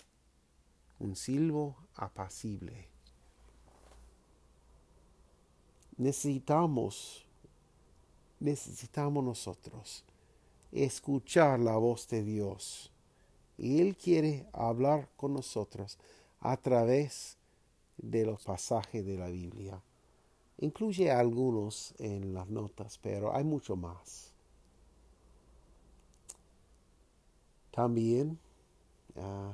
un 0.98 1.16
silbo 1.16 1.76
apacible. 1.94 2.90
Necesitamos, 5.96 7.28
necesitamos 8.40 9.24
nosotros 9.24 10.04
escuchar 10.72 11.60
la 11.60 11.78
voz 11.78 12.08
de 12.08 12.24
Dios. 12.24 12.92
Y 13.56 13.82
Él 13.82 13.96
quiere 13.96 14.48
hablar 14.52 15.10
con 15.16 15.34
nosotros 15.34 16.00
a 16.40 16.58
través 16.58 17.38
de 17.98 18.26
los 18.26 18.44
pasajes 18.44 19.06
de 19.06 19.18
la 19.18 19.30
Biblia. 19.30 19.82
Incluye 20.60 21.12
algunos 21.12 21.94
en 21.98 22.34
las 22.34 22.48
notas, 22.50 22.98
pero 22.98 23.36
hay 23.36 23.44
mucho 23.44 23.76
más. 23.76 24.34
También 27.72 28.38
ah, 29.16 29.52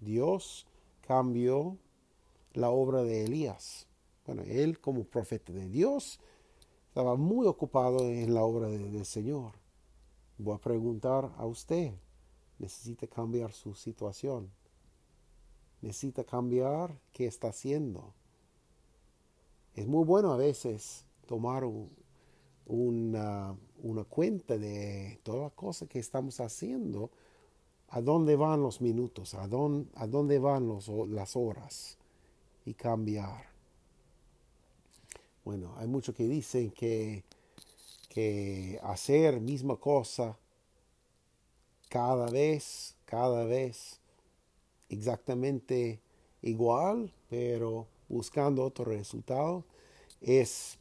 Dios 0.00 0.66
cambió 1.06 1.76
la 2.54 2.70
obra 2.70 3.02
de 3.02 3.24
Elías. 3.24 3.86
Bueno, 4.26 4.42
él 4.46 4.80
como 4.80 5.04
profeta 5.04 5.52
de 5.52 5.68
Dios 5.68 6.18
estaba 6.88 7.16
muy 7.16 7.46
ocupado 7.46 8.00
en 8.08 8.34
la 8.34 8.42
obra 8.42 8.68
del 8.68 9.04
Señor. 9.04 9.52
Voy 10.38 10.54
a 10.54 10.58
preguntar 10.58 11.32
a 11.36 11.46
usted, 11.46 11.92
¿necesita 12.58 13.06
cambiar 13.06 13.52
su 13.52 13.74
situación? 13.74 14.50
¿Necesita 15.80 16.24
cambiar 16.24 16.98
qué 17.12 17.26
está 17.26 17.48
haciendo? 17.48 18.12
Es 19.74 19.86
muy 19.86 20.04
bueno 20.04 20.32
a 20.32 20.36
veces 20.36 21.04
tomar 21.26 21.64
una, 22.66 23.56
una 23.82 24.04
cuenta 24.04 24.58
de 24.58 25.20
todas 25.22 25.42
las 25.42 25.52
cosas 25.52 25.88
que 25.88 26.00
estamos 26.00 26.40
haciendo 26.40 27.10
a 27.90 28.00
dónde 28.00 28.36
van 28.36 28.60
los 28.60 28.80
minutos, 28.80 29.34
a 29.34 29.46
dónde, 29.46 29.90
a 29.94 30.06
dónde 30.06 30.38
van 30.38 30.66
los, 30.66 30.88
las 30.88 31.36
horas 31.36 31.96
y 32.64 32.74
cambiar. 32.74 33.46
Bueno, 35.44 35.74
hay 35.78 35.86
muchos 35.86 36.14
que 36.14 36.24
dicen 36.24 36.70
que, 36.72 37.24
que 38.08 38.78
hacer 38.82 39.40
misma 39.40 39.76
cosa 39.76 40.36
cada 41.88 42.28
vez, 42.30 42.96
cada 43.06 43.44
vez 43.44 44.00
exactamente 44.88 46.00
igual, 46.42 47.12
pero 47.28 47.86
buscando 48.08 48.64
otro 48.64 48.84
resultado, 48.84 49.64
es 50.20 50.78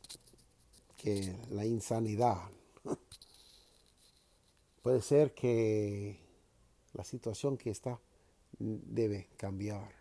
que 0.98 1.36
la 1.50 1.66
insanidad. 1.66 2.50
Puede 4.82 5.02
ser 5.02 5.34
que 5.34 6.20
la 6.94 7.04
situación 7.04 7.58
que 7.58 7.70
está 7.70 8.00
debe 8.60 9.28
cambiar. 9.38 9.98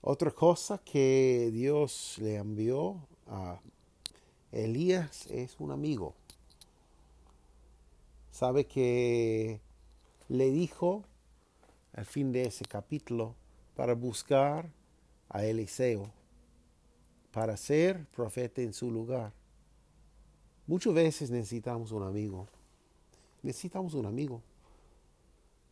Otra 0.00 0.30
cosa 0.30 0.78
que 0.78 1.50
Dios 1.52 2.16
le 2.18 2.36
envió 2.36 3.06
a 3.26 3.60
Elías 4.52 5.26
es 5.26 5.56
un 5.58 5.70
amigo. 5.70 6.14
Sabe 8.30 8.66
que 8.66 9.60
le 10.28 10.50
dijo 10.50 11.04
al 11.98 12.06
fin 12.06 12.30
de 12.30 12.44
ese 12.44 12.64
capítulo 12.64 13.34
para 13.74 13.92
buscar 13.92 14.70
a 15.28 15.44
Eliseo, 15.44 16.08
para 17.32 17.56
ser 17.56 18.06
profeta 18.06 18.62
en 18.62 18.72
su 18.72 18.88
lugar. 18.88 19.32
Muchas 20.68 20.94
veces 20.94 21.28
necesitamos 21.28 21.90
un 21.90 22.04
amigo. 22.04 22.46
Necesitamos 23.42 23.94
un 23.94 24.06
amigo. 24.06 24.40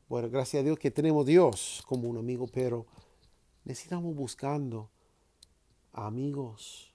Bueno, 0.08 0.28
gracias 0.28 0.62
a 0.62 0.64
Dios 0.64 0.80
que 0.80 0.90
tenemos 0.90 1.24
Dios 1.24 1.84
como 1.86 2.08
un 2.08 2.18
amigo, 2.18 2.48
pero 2.48 2.86
necesitamos 3.64 4.12
buscando 4.12 4.90
amigos 5.92 6.92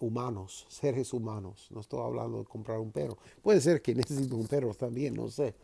humanos, 0.00 0.66
seres 0.68 1.12
humanos. 1.12 1.68
No 1.70 1.78
estoy 1.78 2.00
hablando 2.00 2.38
de 2.38 2.44
comprar 2.44 2.80
un 2.80 2.90
perro. 2.90 3.18
Puede 3.40 3.60
ser 3.60 3.80
que 3.80 3.94
necesite 3.94 4.34
un 4.34 4.48
perro 4.48 4.74
también, 4.74 5.14
no 5.14 5.28
sé. 5.28 5.54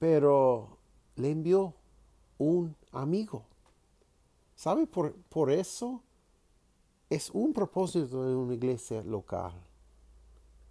Pero 0.00 0.78
le 1.14 1.30
envió 1.30 1.72
un 2.38 2.74
amigo. 2.90 3.44
¿Sabe? 4.56 4.88
Por, 4.88 5.14
por 5.28 5.52
eso 5.52 6.02
es 7.08 7.30
un 7.30 7.52
propósito 7.52 8.24
de 8.24 8.34
una 8.34 8.54
iglesia 8.54 9.02
local. 9.04 9.52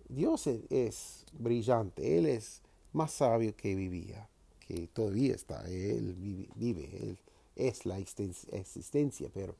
Dios 0.09 0.47
es 0.47 1.25
brillante, 1.31 2.17
Él 2.17 2.25
es 2.25 2.61
más 2.93 3.11
sabio 3.11 3.55
que 3.55 3.75
vivía, 3.75 4.27
que 4.59 4.87
todavía 4.87 5.35
está, 5.35 5.67
él 5.67 6.15
vive, 6.55 6.89
él 7.01 7.17
es 7.55 7.85
la 7.85 7.99
existencia, 7.99 9.29
pero 9.33 9.55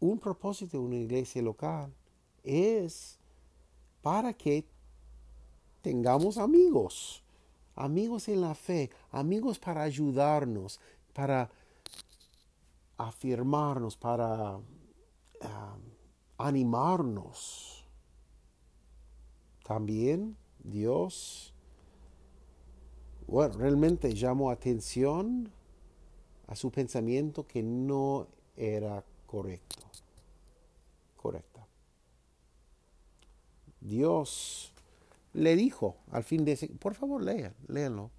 un 0.00 0.18
propósito 0.18 0.78
de 0.78 0.84
una 0.84 0.96
iglesia 0.96 1.42
local 1.42 1.92
es 2.42 3.18
para 4.02 4.32
que 4.32 4.64
tengamos 5.82 6.38
amigos, 6.38 7.23
amigos 7.76 8.28
en 8.28 8.40
la 8.40 8.54
fe, 8.54 8.90
amigos 9.10 9.58
para 9.58 9.82
ayudarnos, 9.82 10.80
para 11.12 11.50
afirmarnos, 12.96 13.96
para 13.96 14.58
ah, 15.42 15.76
animarnos. 16.38 17.84
También 19.64 20.36
Dios, 20.62 21.54
bueno, 23.26 23.56
realmente 23.56 24.14
llamó 24.14 24.50
atención 24.50 25.50
a 26.46 26.54
su 26.54 26.70
pensamiento 26.70 27.46
que 27.46 27.62
no 27.62 28.28
era 28.56 29.02
correcto, 29.26 29.76
correcta. 31.16 31.66
Dios 33.80 34.73
le 35.34 35.56
dijo 35.56 35.98
al 36.10 36.24
fin 36.24 36.44
de 36.44 36.52
ese, 36.52 36.68
por 36.68 36.94
favor 36.94 37.22
lean, 37.22 37.54
léanlo. 37.68 38.10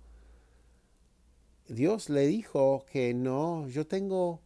Dios 1.67 2.09
le 2.09 2.27
dijo 2.27 2.85
que 2.91 3.13
no, 3.15 3.67
yo 3.67 3.87
tengo 3.87 4.39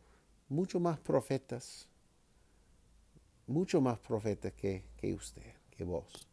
mucho 0.48 0.80
más 0.80 1.00
profetas, 1.00 1.90
mucho 3.46 3.82
más 3.82 4.00
profetas 4.00 4.54
que, 4.54 4.86
que 4.96 5.14
usted, 5.14 5.54
que 5.70 5.84
vos 5.84 6.30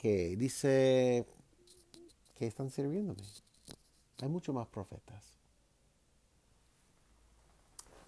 que 0.00 0.34
dice 0.34 1.26
que 2.34 2.46
están 2.46 2.70
sirviéndome. 2.70 3.20
Hay 4.22 4.28
muchos 4.28 4.54
más 4.54 4.66
profetas. 4.66 5.22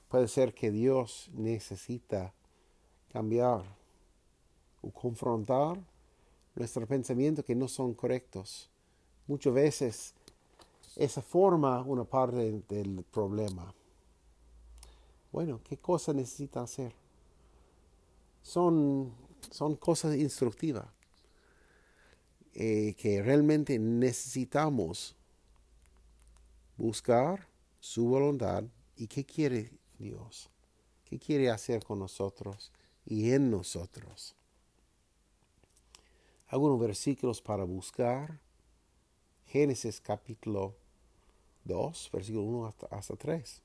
Puede 0.08 0.26
ser 0.26 0.54
que 0.54 0.70
Dios 0.70 1.28
necesita 1.34 2.32
cambiar 3.12 3.62
o 4.80 4.90
confrontar 4.90 5.84
nuestros 6.54 6.88
pensamientos 6.88 7.44
que 7.44 7.54
no 7.54 7.68
son 7.68 7.94
correctos. 7.94 8.70
Muchas 9.26 9.54
veces 9.54 10.14
esa 10.96 11.22
forma 11.22 11.82
una 11.82 12.04
parte 12.04 12.62
del 12.68 13.04
problema. 13.10 13.74
Bueno, 15.30 15.60
¿qué 15.64 15.78
cosa 15.78 16.12
necesita 16.12 16.62
hacer? 16.62 16.94
Son, 18.42 19.12
son 19.50 19.76
cosas 19.76 20.16
instructivas. 20.16 20.86
Eh, 22.54 22.94
que 22.98 23.22
realmente 23.22 23.78
necesitamos 23.78 25.16
buscar 26.76 27.48
su 27.80 28.04
voluntad 28.04 28.64
y 28.94 29.06
qué 29.06 29.24
quiere 29.24 29.72
Dios, 29.98 30.50
qué 31.06 31.18
quiere 31.18 31.50
hacer 31.50 31.82
con 31.82 31.98
nosotros 31.98 32.70
y 33.06 33.30
en 33.30 33.50
nosotros. 33.50 34.36
Algunos 36.52 36.78
versículos 36.78 37.40
para 37.40 37.64
buscar. 37.64 38.38
Génesis 39.46 40.02
capítulo 40.02 40.74
2, 41.64 42.10
versículo 42.12 42.42
1 42.42 42.66
hasta, 42.66 42.86
hasta 42.88 43.16
3. 43.16 43.62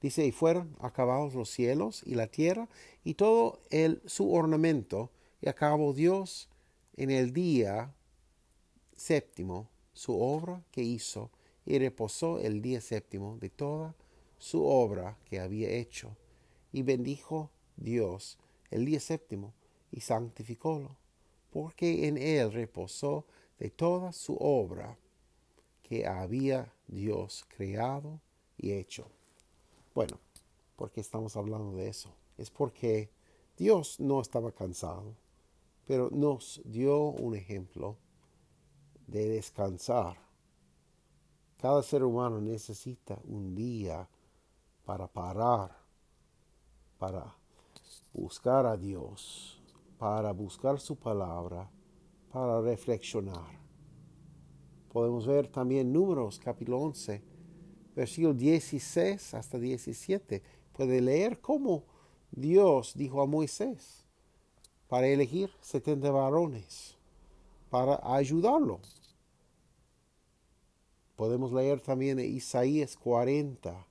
Dice, 0.00 0.24
y 0.24 0.32
fueron 0.32 0.74
acabados 0.80 1.34
los 1.34 1.50
cielos 1.50 2.02
y 2.06 2.14
la 2.14 2.26
tierra 2.26 2.70
y 3.04 3.14
todo 3.14 3.60
el, 3.68 4.00
su 4.06 4.32
ornamento, 4.32 5.10
y 5.42 5.50
acabó 5.50 5.92
Dios 5.92 6.48
en 6.96 7.10
el 7.10 7.34
día 7.34 7.94
séptimo 8.96 9.68
su 9.92 10.18
obra 10.18 10.64
que 10.72 10.82
hizo 10.82 11.30
y 11.66 11.78
reposó 11.78 12.38
el 12.38 12.62
día 12.62 12.80
séptimo 12.80 13.36
de 13.36 13.50
toda 13.50 13.94
su 14.38 14.64
obra 14.64 15.18
que 15.26 15.38
había 15.38 15.68
hecho 15.68 16.16
y 16.72 16.80
bendijo 16.80 17.50
Dios 17.76 18.38
el 18.70 18.86
día 18.86 19.00
séptimo 19.00 19.52
y 19.92 20.00
santificólo 20.00 20.99
porque 21.50 22.08
en 22.08 22.16
él 22.16 22.52
reposó 22.52 23.24
de 23.58 23.70
toda 23.70 24.12
su 24.12 24.36
obra 24.40 24.96
que 25.82 26.06
había 26.06 26.72
Dios 26.86 27.44
creado 27.48 28.20
y 28.56 28.72
hecho. 28.72 29.06
Bueno, 29.94 30.18
porque 30.76 31.00
estamos 31.00 31.36
hablando 31.36 31.76
de 31.76 31.88
eso? 31.88 32.14
Es 32.38 32.50
porque 32.50 33.10
Dios 33.56 34.00
no 34.00 34.20
estaba 34.20 34.52
cansado 34.52 35.14
pero 35.90 36.08
nos 36.12 36.60
dio 36.64 37.00
un 37.00 37.34
ejemplo 37.34 37.96
de 39.08 39.28
descansar 39.30 40.16
Cada 41.58 41.82
ser 41.82 42.04
humano 42.04 42.40
necesita 42.40 43.18
un 43.24 43.56
día 43.56 44.08
para 44.84 45.08
parar, 45.08 45.76
para 46.96 47.34
buscar 48.12 48.66
a 48.66 48.76
Dios, 48.76 49.59
para 50.00 50.32
buscar 50.32 50.80
su 50.80 50.96
palabra, 50.96 51.70
para 52.32 52.62
reflexionar. 52.62 53.60
Podemos 54.90 55.26
ver 55.26 55.46
también 55.46 55.92
números 55.92 56.40
capítulo 56.42 56.78
11, 56.78 57.22
versículo 57.94 58.32
16 58.32 59.34
hasta 59.34 59.58
17. 59.58 60.42
Puede 60.72 61.02
leer 61.02 61.38
cómo 61.42 61.84
Dios 62.30 62.94
dijo 62.96 63.20
a 63.20 63.26
Moisés 63.26 64.06
para 64.88 65.06
elegir 65.06 65.50
70 65.60 66.10
varones 66.10 66.96
para 67.68 68.00
ayudarlo. 68.02 68.80
Podemos 71.14 71.52
leer 71.52 71.82
también 71.82 72.18
Isaías 72.20 72.96
40, 72.96 73.86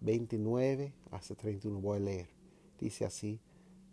29 0.00 0.92
hasta 1.12 1.36
31. 1.36 1.80
Voy 1.80 1.98
a 1.98 2.00
leer. 2.00 2.28
Dice 2.80 3.04
así, 3.04 3.38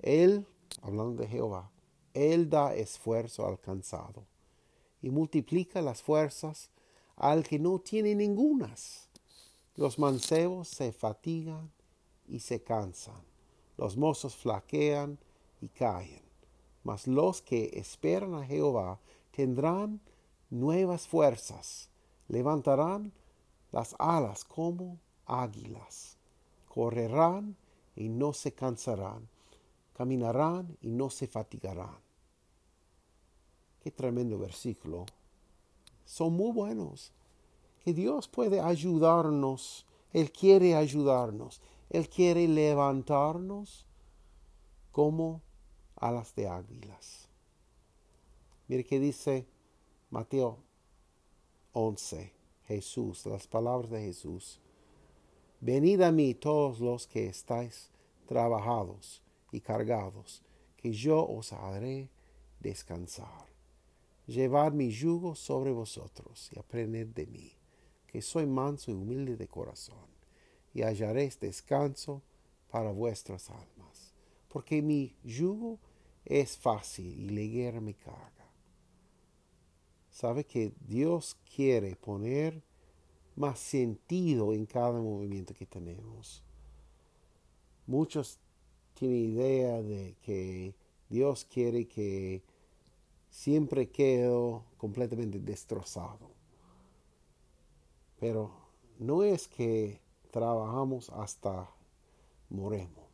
Él, 0.01 0.47
hablando 0.81 1.21
de 1.21 1.27
Jehová, 1.27 1.71
Él 2.13 2.49
da 2.49 2.73
esfuerzo 2.75 3.45
al 3.45 3.59
cansado 3.59 4.25
y 5.01 5.09
multiplica 5.09 5.81
las 5.81 6.01
fuerzas 6.01 6.69
al 7.15 7.43
que 7.43 7.59
no 7.59 7.79
tiene 7.79 8.15
ningunas. 8.15 9.09
Los 9.75 9.99
mancebos 9.99 10.67
se 10.67 10.91
fatigan 10.91 11.71
y 12.27 12.39
se 12.39 12.61
cansan, 12.61 13.21
los 13.77 13.97
mozos 13.97 14.35
flaquean 14.35 15.17
y 15.61 15.69
caen, 15.69 16.21
mas 16.83 17.07
los 17.07 17.41
que 17.41 17.71
esperan 17.73 18.33
a 18.35 18.45
Jehová 18.45 18.99
tendrán 19.31 20.01
nuevas 20.49 21.07
fuerzas, 21.07 21.89
levantarán 22.27 23.13
las 23.71 23.95
alas 23.99 24.43
como 24.43 24.99
águilas, 25.25 26.17
correrán 26.67 27.55
y 27.95 28.09
no 28.09 28.33
se 28.33 28.53
cansarán, 28.53 29.27
caminarán 29.99 30.77
y 30.79 30.87
no 30.91 31.09
se 31.09 31.27
fatigarán. 31.27 31.97
Qué 33.81 33.91
tremendo 33.91 34.39
versículo. 34.39 35.05
Son 36.05 36.31
muy 36.31 36.53
buenos. 36.53 37.11
Que 37.83 37.93
Dios 37.93 38.29
puede 38.29 38.61
ayudarnos. 38.61 39.85
Él 40.13 40.31
quiere 40.31 40.73
ayudarnos. 40.73 41.59
Él 41.89 42.07
quiere 42.07 42.47
levantarnos 42.47 43.85
como 44.93 45.41
alas 45.97 46.33
de 46.33 46.47
águilas. 46.47 47.27
Mire 48.69 48.85
que 48.85 49.01
dice 49.01 49.45
Mateo 50.11 50.59
11, 51.73 52.31
Jesús, 52.67 53.25
las 53.25 53.47
palabras 53.47 53.91
de 53.91 53.99
Jesús. 53.99 54.61
Venid 55.59 55.99
a 56.03 56.13
mí 56.13 56.35
todos 56.35 56.79
los 56.79 57.05
que 57.05 57.27
estáis 57.27 57.91
trabajados 58.27 59.21
y 59.51 59.61
cargados, 59.61 60.43
que 60.77 60.91
yo 60.91 61.25
os 61.25 61.53
haré 61.53 62.09
descansar. 62.59 63.47
Llevad 64.27 64.73
mi 64.73 64.91
yugo 64.91 65.35
sobre 65.35 65.71
vosotros 65.71 66.49
y 66.53 66.59
aprended 66.59 67.07
de 67.07 67.25
mí, 67.25 67.51
que 68.07 68.21
soy 68.21 68.45
manso 68.45 68.91
y 68.91 68.93
humilde 68.93 69.35
de 69.35 69.47
corazón, 69.47 70.07
y 70.73 70.83
hallaréis 70.83 71.39
descanso 71.39 72.21
para 72.69 72.91
vuestras 72.91 73.49
almas, 73.49 74.13
porque 74.47 74.81
mi 74.81 75.15
yugo 75.23 75.79
es 76.25 76.57
fácil 76.57 77.19
y 77.19 77.29
ligera 77.29 77.81
mi 77.81 77.93
carga. 77.93 78.51
Sabe 80.11 80.43
que 80.43 80.73
Dios 80.81 81.37
quiere 81.55 81.95
poner 81.95 82.61
más 83.35 83.59
sentido 83.59 84.53
en 84.53 84.65
cada 84.65 84.99
movimiento 84.99 85.53
que 85.53 85.65
tenemos. 85.65 86.43
Muchos 87.87 88.37
tienen 88.99 89.31
idea 89.31 89.81
de 89.81 90.17
que 90.21 90.75
Dios 91.07 91.45
quiere 91.45 91.87
que 91.87 92.43
siempre 93.29 93.89
quedo 93.89 94.65
completamente 94.77 95.39
destrozado. 95.39 96.29
Pero 98.19 98.51
no 98.99 99.23
es 99.23 99.47
que 99.47 100.01
trabajamos 100.31 101.09
hasta 101.11 101.69
moremos. 102.49 103.05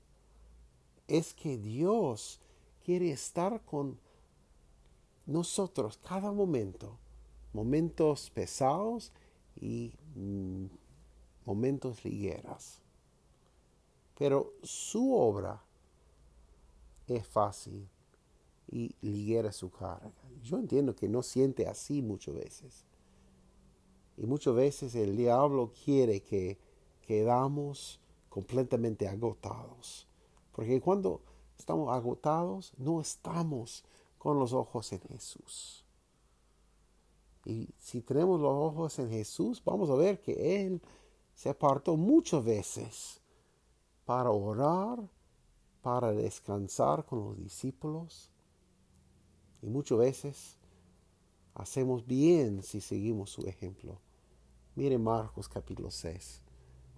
Es 1.07 1.35
que 1.35 1.55
Dios 1.59 2.39
quiere 2.83 3.11
estar 3.11 3.61
con 3.63 3.99
nosotros 5.27 5.99
cada 5.99 6.31
momento, 6.31 6.97
momentos 7.53 8.31
pesados 8.31 9.11
y 9.55 9.93
mm, 10.15 10.65
momentos 11.45 12.03
ligeras. 12.03 12.81
Pero 14.17 14.53
su 14.63 15.13
obra 15.13 15.64
es 17.07 17.27
fácil 17.27 17.87
y 18.67 18.95
ligera 19.01 19.51
su 19.51 19.69
carga. 19.69 20.11
Yo 20.41 20.57
entiendo 20.57 20.95
que 20.95 21.07
no 21.07 21.21
siente 21.21 21.67
así 21.67 22.01
muchas 22.01 22.35
veces. 22.35 22.85
Y 24.17 24.25
muchas 24.25 24.55
veces 24.55 24.95
el 24.95 25.15
diablo 25.15 25.71
quiere 25.83 26.21
que 26.23 26.57
quedamos 27.01 27.99
completamente 28.29 29.07
agotados. 29.07 30.07
Porque 30.51 30.81
cuando 30.81 31.21
estamos 31.57 31.89
agotados, 31.93 32.73
no 32.77 33.01
estamos 33.01 33.83
con 34.17 34.39
los 34.39 34.53
ojos 34.53 34.91
en 34.93 35.01
Jesús. 35.01 35.85
Y 37.45 37.69
si 37.77 38.01
tenemos 38.01 38.39
los 38.41 38.51
ojos 38.51 38.97
en 38.97 39.09
Jesús, 39.09 39.61
vamos 39.63 39.89
a 39.89 39.95
ver 39.95 40.19
que 40.19 40.65
Él 40.65 40.81
se 41.35 41.49
apartó 41.49 41.95
muchas 41.95 42.43
veces 42.43 43.21
para 44.05 44.31
orar, 44.31 44.99
para 45.85 46.11
descansar 46.13 47.05
con 47.05 47.19
los 47.19 47.37
discípulos. 47.37 48.31
Y 49.61 49.67
muchas 49.67 49.99
veces 49.99 50.57
hacemos 51.53 52.07
bien 52.07 52.63
si 52.63 52.81
seguimos 52.81 53.29
su 53.29 53.43
ejemplo. 53.43 54.01
Mire 54.73 54.97
Marcos 54.97 55.47
capítulo 55.47 55.91
6, 55.91 56.41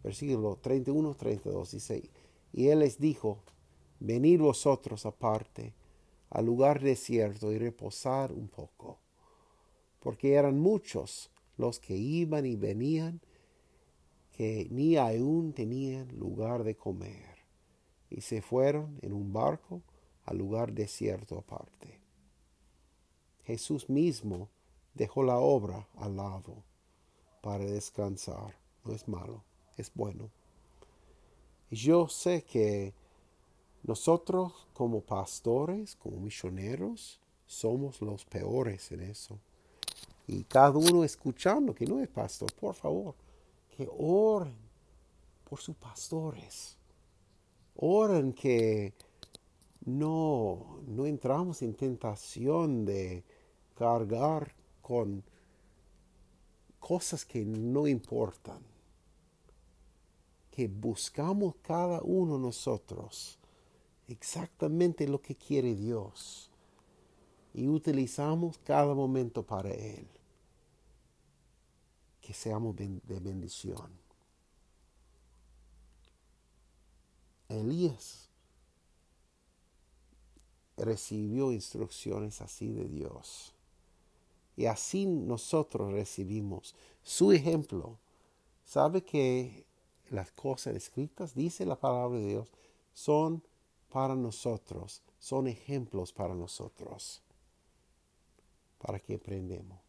versículo 0.06 0.56
31, 0.62 1.16
32, 1.16 1.72
dice, 1.72 2.10
y 2.54 2.70
Él 2.70 2.80
les 2.80 2.98
dijo, 2.98 3.44
venid 4.00 4.40
vosotros 4.40 5.06
aparte 5.06 5.76
al 6.30 6.46
lugar 6.46 6.80
desierto 6.82 7.52
y 7.52 7.58
reposar 7.58 8.32
un 8.32 8.48
poco, 8.48 9.00
porque 10.00 10.36
eran 10.36 10.62
muchos 10.62 11.30
los 11.58 11.78
que 11.82 11.98
iban 11.98 12.46
y 12.46 12.56
venían, 12.56 13.20
que 14.32 14.70
ni 14.72 14.96
aún 14.96 15.52
tenían 15.52 16.08
lugar 16.18 16.64
de 16.64 16.78
comer, 16.78 17.37
y 18.10 18.22
se 18.22 18.42
fueron 18.42 19.00
en 19.02 19.14
un 19.14 19.34
barco 19.34 19.82
al 20.26 20.38
lugar 20.38 20.74
desierto 20.74 21.38
aparte. 21.38 22.00
Jesús 23.44 23.90
mismo 23.90 24.50
dejó 24.94 25.24
la 25.24 25.38
obra 25.38 25.88
al 25.96 26.18
lado 26.18 26.64
para 27.42 27.66
descansar. 27.66 28.56
No 28.84 28.94
es 28.94 29.08
malo, 29.08 29.44
es 29.78 29.92
bueno. 29.94 30.30
Y 31.70 31.76
yo 31.76 32.08
sé 32.08 32.44
que 32.44 32.94
nosotros 33.84 34.68
como 34.74 35.02
pastores, 35.02 35.96
como 35.96 36.18
misioneros, 36.18 37.20
somos 37.46 38.02
los 38.02 38.26
peores 38.26 38.92
en 38.92 39.02
eso. 39.02 39.40
Y 40.28 40.44
cada 40.44 40.78
uno 40.78 41.04
escuchando 41.04 41.74
que 41.74 41.86
no 41.86 42.02
es 42.02 42.10
pastor, 42.10 42.54
por 42.54 42.76
favor, 42.76 43.16
que 43.76 43.88
oren 43.98 44.56
por 45.50 45.60
sus 45.60 45.76
pastores. 45.76 46.77
Oren 47.80 48.34
que 48.34 48.94
no, 49.86 50.80
no 50.88 51.06
entramos 51.06 51.62
en 51.62 51.76
tentación 51.76 52.86
de 52.86 53.24
cargar 53.76 54.56
con 54.82 55.24
cosas 56.80 57.24
que 57.24 57.46
no 57.46 57.88
importan. 57.88 58.60
Que 60.50 60.68
buscamos 60.68 61.56
cada 61.62 62.02
uno 62.02 62.40
nosotros 62.40 63.38
exactamente 64.08 65.08
lo 65.08 65.22
que 65.22 65.36
quiere 65.36 65.76
Dios 65.76 66.50
y 67.54 67.68
utilizamos 67.68 68.58
cada 68.60 68.96
momento 68.96 69.44
para 69.44 69.70
Él. 69.70 70.08
Que 72.22 72.34
seamos 72.34 72.76
de 72.76 73.20
bendición. 73.20 74.07
Elías 77.50 78.30
recibió 80.78 81.52
instrucciones 81.52 82.42
así 82.42 82.72
de 82.72 82.86
Dios. 82.86 83.54
Y 84.56 84.66
así 84.66 85.06
nosotros 85.06 85.92
recibimos 85.92 86.76
su 87.04 87.32
ejemplo. 87.32 87.98
¿Sabe 88.64 89.04
que 89.04 89.66
las 90.10 90.32
cosas 90.32 90.76
escritas, 90.76 91.36
dice 91.36 91.66
la 91.66 91.80
palabra 91.80 92.18
de 92.20 92.28
Dios, 92.28 92.50
son 92.94 93.44
para 93.90 94.16
nosotros, 94.16 95.02
son 95.20 95.48
ejemplos 95.48 96.12
para 96.12 96.36
nosotros, 96.36 97.22
para 98.78 99.00
que 99.00 99.16
aprendamos. 99.16 99.80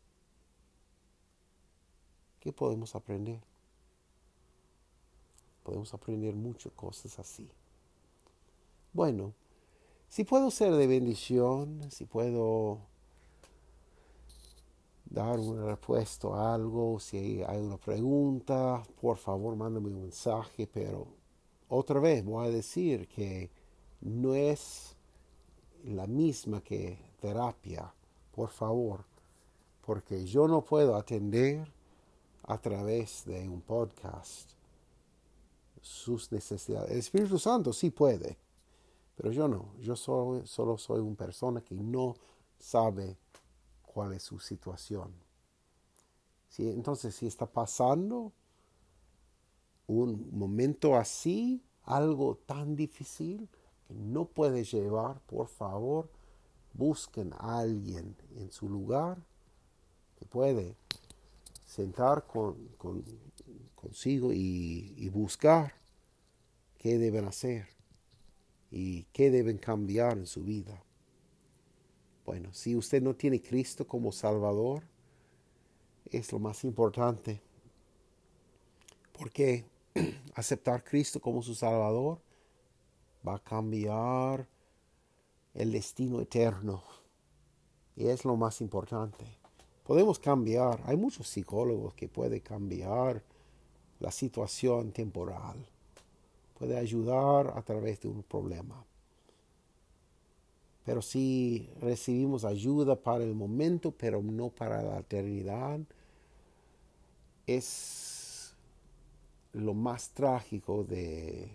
¿Qué 2.41 2.53
podemos 2.53 2.95
aprender? 2.95 3.41
Podemos 5.69 5.93
aprender 5.93 6.35
muchas 6.35 6.73
cosas 6.73 7.19
así. 7.19 7.47
Bueno, 8.95 9.35
si 10.09 10.25
puedo 10.25 10.51
ser 10.51 10.73
de 10.73 10.87
bendición, 10.87 11.91
si 11.91 12.07
puedo 12.07 12.79
dar 15.05 15.39
una 15.39 15.67
respuesta 15.67 16.29
a 16.29 16.55
algo, 16.55 16.99
si 16.99 17.43
hay 17.43 17.61
una 17.61 17.77
pregunta, 17.77 18.83
por 18.99 19.19
favor 19.19 19.57
mándame 19.57 19.89
un 19.89 20.01
mensaje, 20.01 20.67
pero 20.67 21.07
otra 21.69 22.01
vez 22.01 22.25
voy 22.25 22.47
a 22.47 22.51
decir 22.51 23.07
que 23.07 23.51
no 24.01 24.35
es 24.35 24.97
la 25.85 26.07
misma 26.07 26.63
que 26.63 26.99
terapia, 27.21 27.93
por 28.35 28.49
favor, 28.49 29.05
porque 29.85 30.25
yo 30.25 30.49
no 30.49 30.65
puedo 30.65 30.97
atender 30.97 31.71
a 32.45 32.57
través 32.57 33.27
de 33.27 33.47
un 33.47 33.61
podcast 33.61 34.58
sus 35.83 36.31
necesidades. 36.33 36.91
El 36.91 36.99
Espíritu 36.99 37.39
Santo 37.39 37.73
sí 37.73 37.91
puede, 37.91 38.39
pero 39.17 39.33
yo 39.33 39.49
no. 39.49 39.75
Yo 39.81 39.97
solo, 39.97 40.45
soy 40.79 41.01
una 41.01 41.17
persona 41.17 41.61
que 41.61 41.75
no 41.75 42.15
sabe 42.59 43.17
cuál 43.83 44.13
es 44.13 44.23
su 44.23 44.39
situación. 44.39 45.13
¿Sí? 46.49 46.69
Entonces, 46.71 47.15
si 47.15 47.27
está 47.27 47.47
pasando 47.47 48.33
un 49.87 50.29
momento 50.37 50.97
así, 50.97 51.63
algo 51.85 52.37
tan 52.47 52.77
difícil 52.77 53.49
que 53.87 53.95
no 53.95 54.27
puede 54.27 54.65
llevar, 54.65 55.21
por 55.23 55.49
favor, 55.49 56.11
busquen 56.75 57.33
a 57.39 57.59
alguien 57.59 58.17
en 58.37 58.53
su 58.53 58.69
lugar 58.69 59.19
que 60.17 60.27
puede 60.27 60.77
sentar 61.67 62.27
con, 62.27 62.57
consigo 63.81 64.33
y, 64.33 65.09
buscar 65.09 65.73
qué 66.79 66.99
deben 66.99 67.27
hacer 67.27 67.67
y 68.71 69.05
qué 69.13 69.31
deben 69.31 69.59
cambiar 69.59 70.19
en 70.19 70.27
su 70.27 70.43
vida. 70.43 70.83
Bueno, 72.27 72.53
si 72.53 72.77
usted 72.77 73.03
no 73.03 73.15
tiene 73.15 73.41
Cristo 73.41 73.87
como 73.87 74.13
Salvador, 74.13 74.83
es 76.11 76.31
lo 76.33 76.39
más 76.39 76.65
importante. 76.65 77.41
Porque 79.13 79.65
aceptar 80.35 80.85
Cristo 80.85 81.21
como 81.21 81.43
su 81.43 81.55
Salvador 81.55 82.21
va 83.27 83.37
a 83.37 83.43
cambiar 83.43 84.47
el 85.55 85.73
destino 85.73 86.21
eterno. 86.21 86.83
Y 87.97 88.09
es 88.09 88.25
lo 88.25 88.37
más 88.37 88.61
importante. 88.61 89.25
Podemos 89.85 90.19
cambiar, 90.19 90.81
hay 90.85 90.97
muchos 90.97 91.29
psicólogos 91.29 91.95
que 91.95 92.09
pueden 92.09 92.41
cambiar 92.41 93.25
la 94.01 94.11
situación 94.11 94.93
temporal. 94.93 95.57
Puede 96.59 96.77
ayudar 96.77 97.53
a 97.57 97.63
través 97.63 98.01
de 98.01 98.09
un 98.09 98.23
problema. 98.23 98.85
Pero 100.85 101.03
si 101.03 101.69
recibimos 101.81 102.45
ayuda 102.45 102.97
para 102.97 103.23
el 103.23 103.35
momento, 103.35 103.91
pero 103.93 104.23
no 104.23 104.49
para 104.49 104.83
la 104.83 105.01
eternidad, 105.01 105.81
es 107.47 108.55
lo 109.53 109.75
más 109.75 110.11
trágico 110.11 110.85
de 110.85 111.51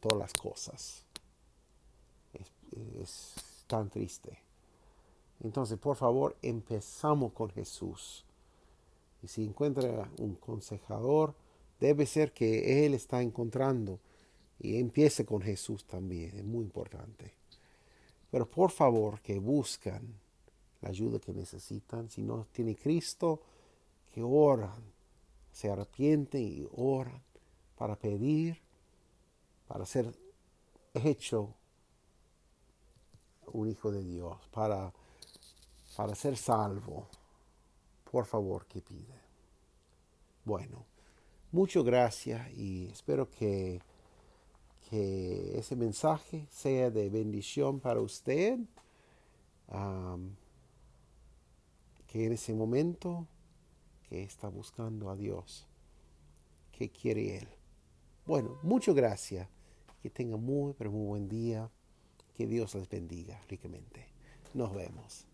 todas 0.00 0.18
las 0.18 0.32
cosas. 0.34 1.04
Es, 3.00 3.34
tan 3.66 3.88
triste. 3.90 4.38
Entonces, 5.42 5.78
por 5.78 5.96
favor, 5.96 6.36
empezamos 6.40 7.32
con 7.32 7.50
Jesús. 7.50 8.24
Y 9.22 9.28
si 9.28 9.44
encuentra 9.44 10.08
un 10.18 10.34
consejador, 10.36 11.34
debe 11.80 12.06
ser 12.06 12.32
que 12.32 12.84
Él 12.84 12.94
está 12.94 13.22
encontrando. 13.22 14.00
Y 14.58 14.78
empiece 14.78 15.26
con 15.26 15.42
Jesús 15.42 15.84
también, 15.86 16.38
es 16.38 16.44
muy 16.44 16.64
importante. 16.64 17.34
Pero 18.30 18.48
por 18.48 18.70
favor 18.70 19.20
que 19.20 19.38
buscan 19.38 20.18
la 20.80 20.88
ayuda 20.88 21.18
que 21.18 21.32
necesitan. 21.32 22.08
Si 22.08 22.22
no 22.22 22.46
tiene 22.52 22.74
Cristo, 22.74 23.42
que 24.12 24.22
oran, 24.22 24.82
se 25.52 25.70
arrepienten 25.70 26.42
y 26.42 26.66
oran 26.76 27.22
para 27.76 27.96
pedir, 27.96 28.58
para 29.68 29.84
ser 29.84 30.14
hecho 30.94 31.54
un 33.52 33.68
hijo 33.68 33.90
de 33.90 34.02
Dios, 34.02 34.38
para, 34.50 34.92
para 35.96 36.14
ser 36.14 36.36
salvo. 36.36 37.08
Por 38.10 38.24
favor 38.24 38.66
que 38.66 38.80
pide. 38.80 39.20
Bueno, 40.44 40.84
muchas 41.56 41.84
gracias 41.84 42.52
y 42.54 42.86
espero 42.92 43.30
que 43.30 43.80
ese 44.90 45.74
mensaje 45.74 46.46
sea 46.50 46.90
de 46.90 47.08
bendición 47.08 47.80
para 47.80 48.02
usted, 48.02 48.58
que 52.06 52.26
en 52.26 52.32
ese 52.32 52.52
momento 52.52 53.26
que 54.06 54.22
está 54.22 54.48
buscando 54.48 55.08
a 55.08 55.16
Dios, 55.16 55.66
que 56.72 56.90
quiere 56.90 57.38
Él. 57.38 57.48
Bueno, 58.26 58.58
muchas 58.62 58.94
gracias, 58.94 59.48
que 60.02 60.10
tenga 60.10 60.36
muy, 60.36 60.74
pero 60.74 60.92
muy 60.92 61.06
buen 61.06 61.26
día, 61.26 61.70
que 62.36 62.46
Dios 62.46 62.74
les 62.74 62.86
bendiga 62.86 63.40
ricamente. 63.48 64.08
Nos 64.52 64.74
vemos. 64.74 65.26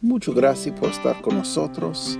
Muchas 0.00 0.34
gracias 0.34 0.80
por 0.80 0.88
estar 0.88 1.20
con 1.20 1.36
nosotros. 1.36 2.18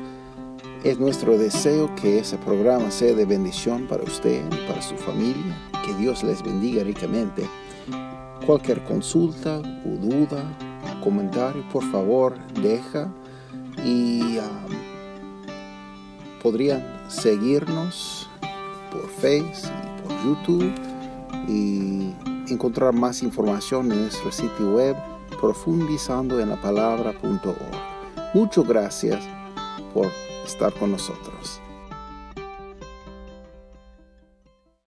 Es 0.87 1.01
nuestro 1.01 1.37
deseo 1.37 1.92
que 1.96 2.20
ese 2.20 2.38
programa 2.38 2.92
sea 2.92 3.12
de 3.12 3.25
bendición 3.25 3.88
para 3.88 4.05
usted 4.05 4.44
y 4.53 4.68
para 4.68 4.81
su 4.81 4.94
familia. 4.94 5.59
Que 5.85 5.92
Dios 5.94 6.22
les 6.22 6.44
bendiga 6.44 6.85
ricamente. 6.85 7.42
Cualquier 8.46 8.85
consulta 8.85 9.59
o 9.59 9.88
duda, 10.01 10.44
comentario, 11.03 11.68
por 11.72 11.83
favor, 11.90 12.38
deja. 12.62 13.12
Y 13.85 14.38
um, 14.38 14.77
podrían 16.40 16.87
seguirnos 17.09 18.31
por 18.92 19.09
Facebook 19.09 19.72
y 19.83 20.03
por 20.03 20.25
YouTube 20.25 20.72
y 21.49 22.14
encontrar 22.49 22.92
más 22.92 23.25
información 23.25 23.90
en 23.90 24.03
nuestro 24.03 24.31
sitio 24.31 24.77
web 24.77 24.94
profundizando 25.40 26.38
en 26.38 26.51
la 26.51 26.61
palabra.org. 26.62 28.35
Muchas 28.35 28.64
gracias 28.68 29.25
por 29.92 30.07
estar 30.46 30.72
con 30.74 30.92
nosotros. 30.92 31.61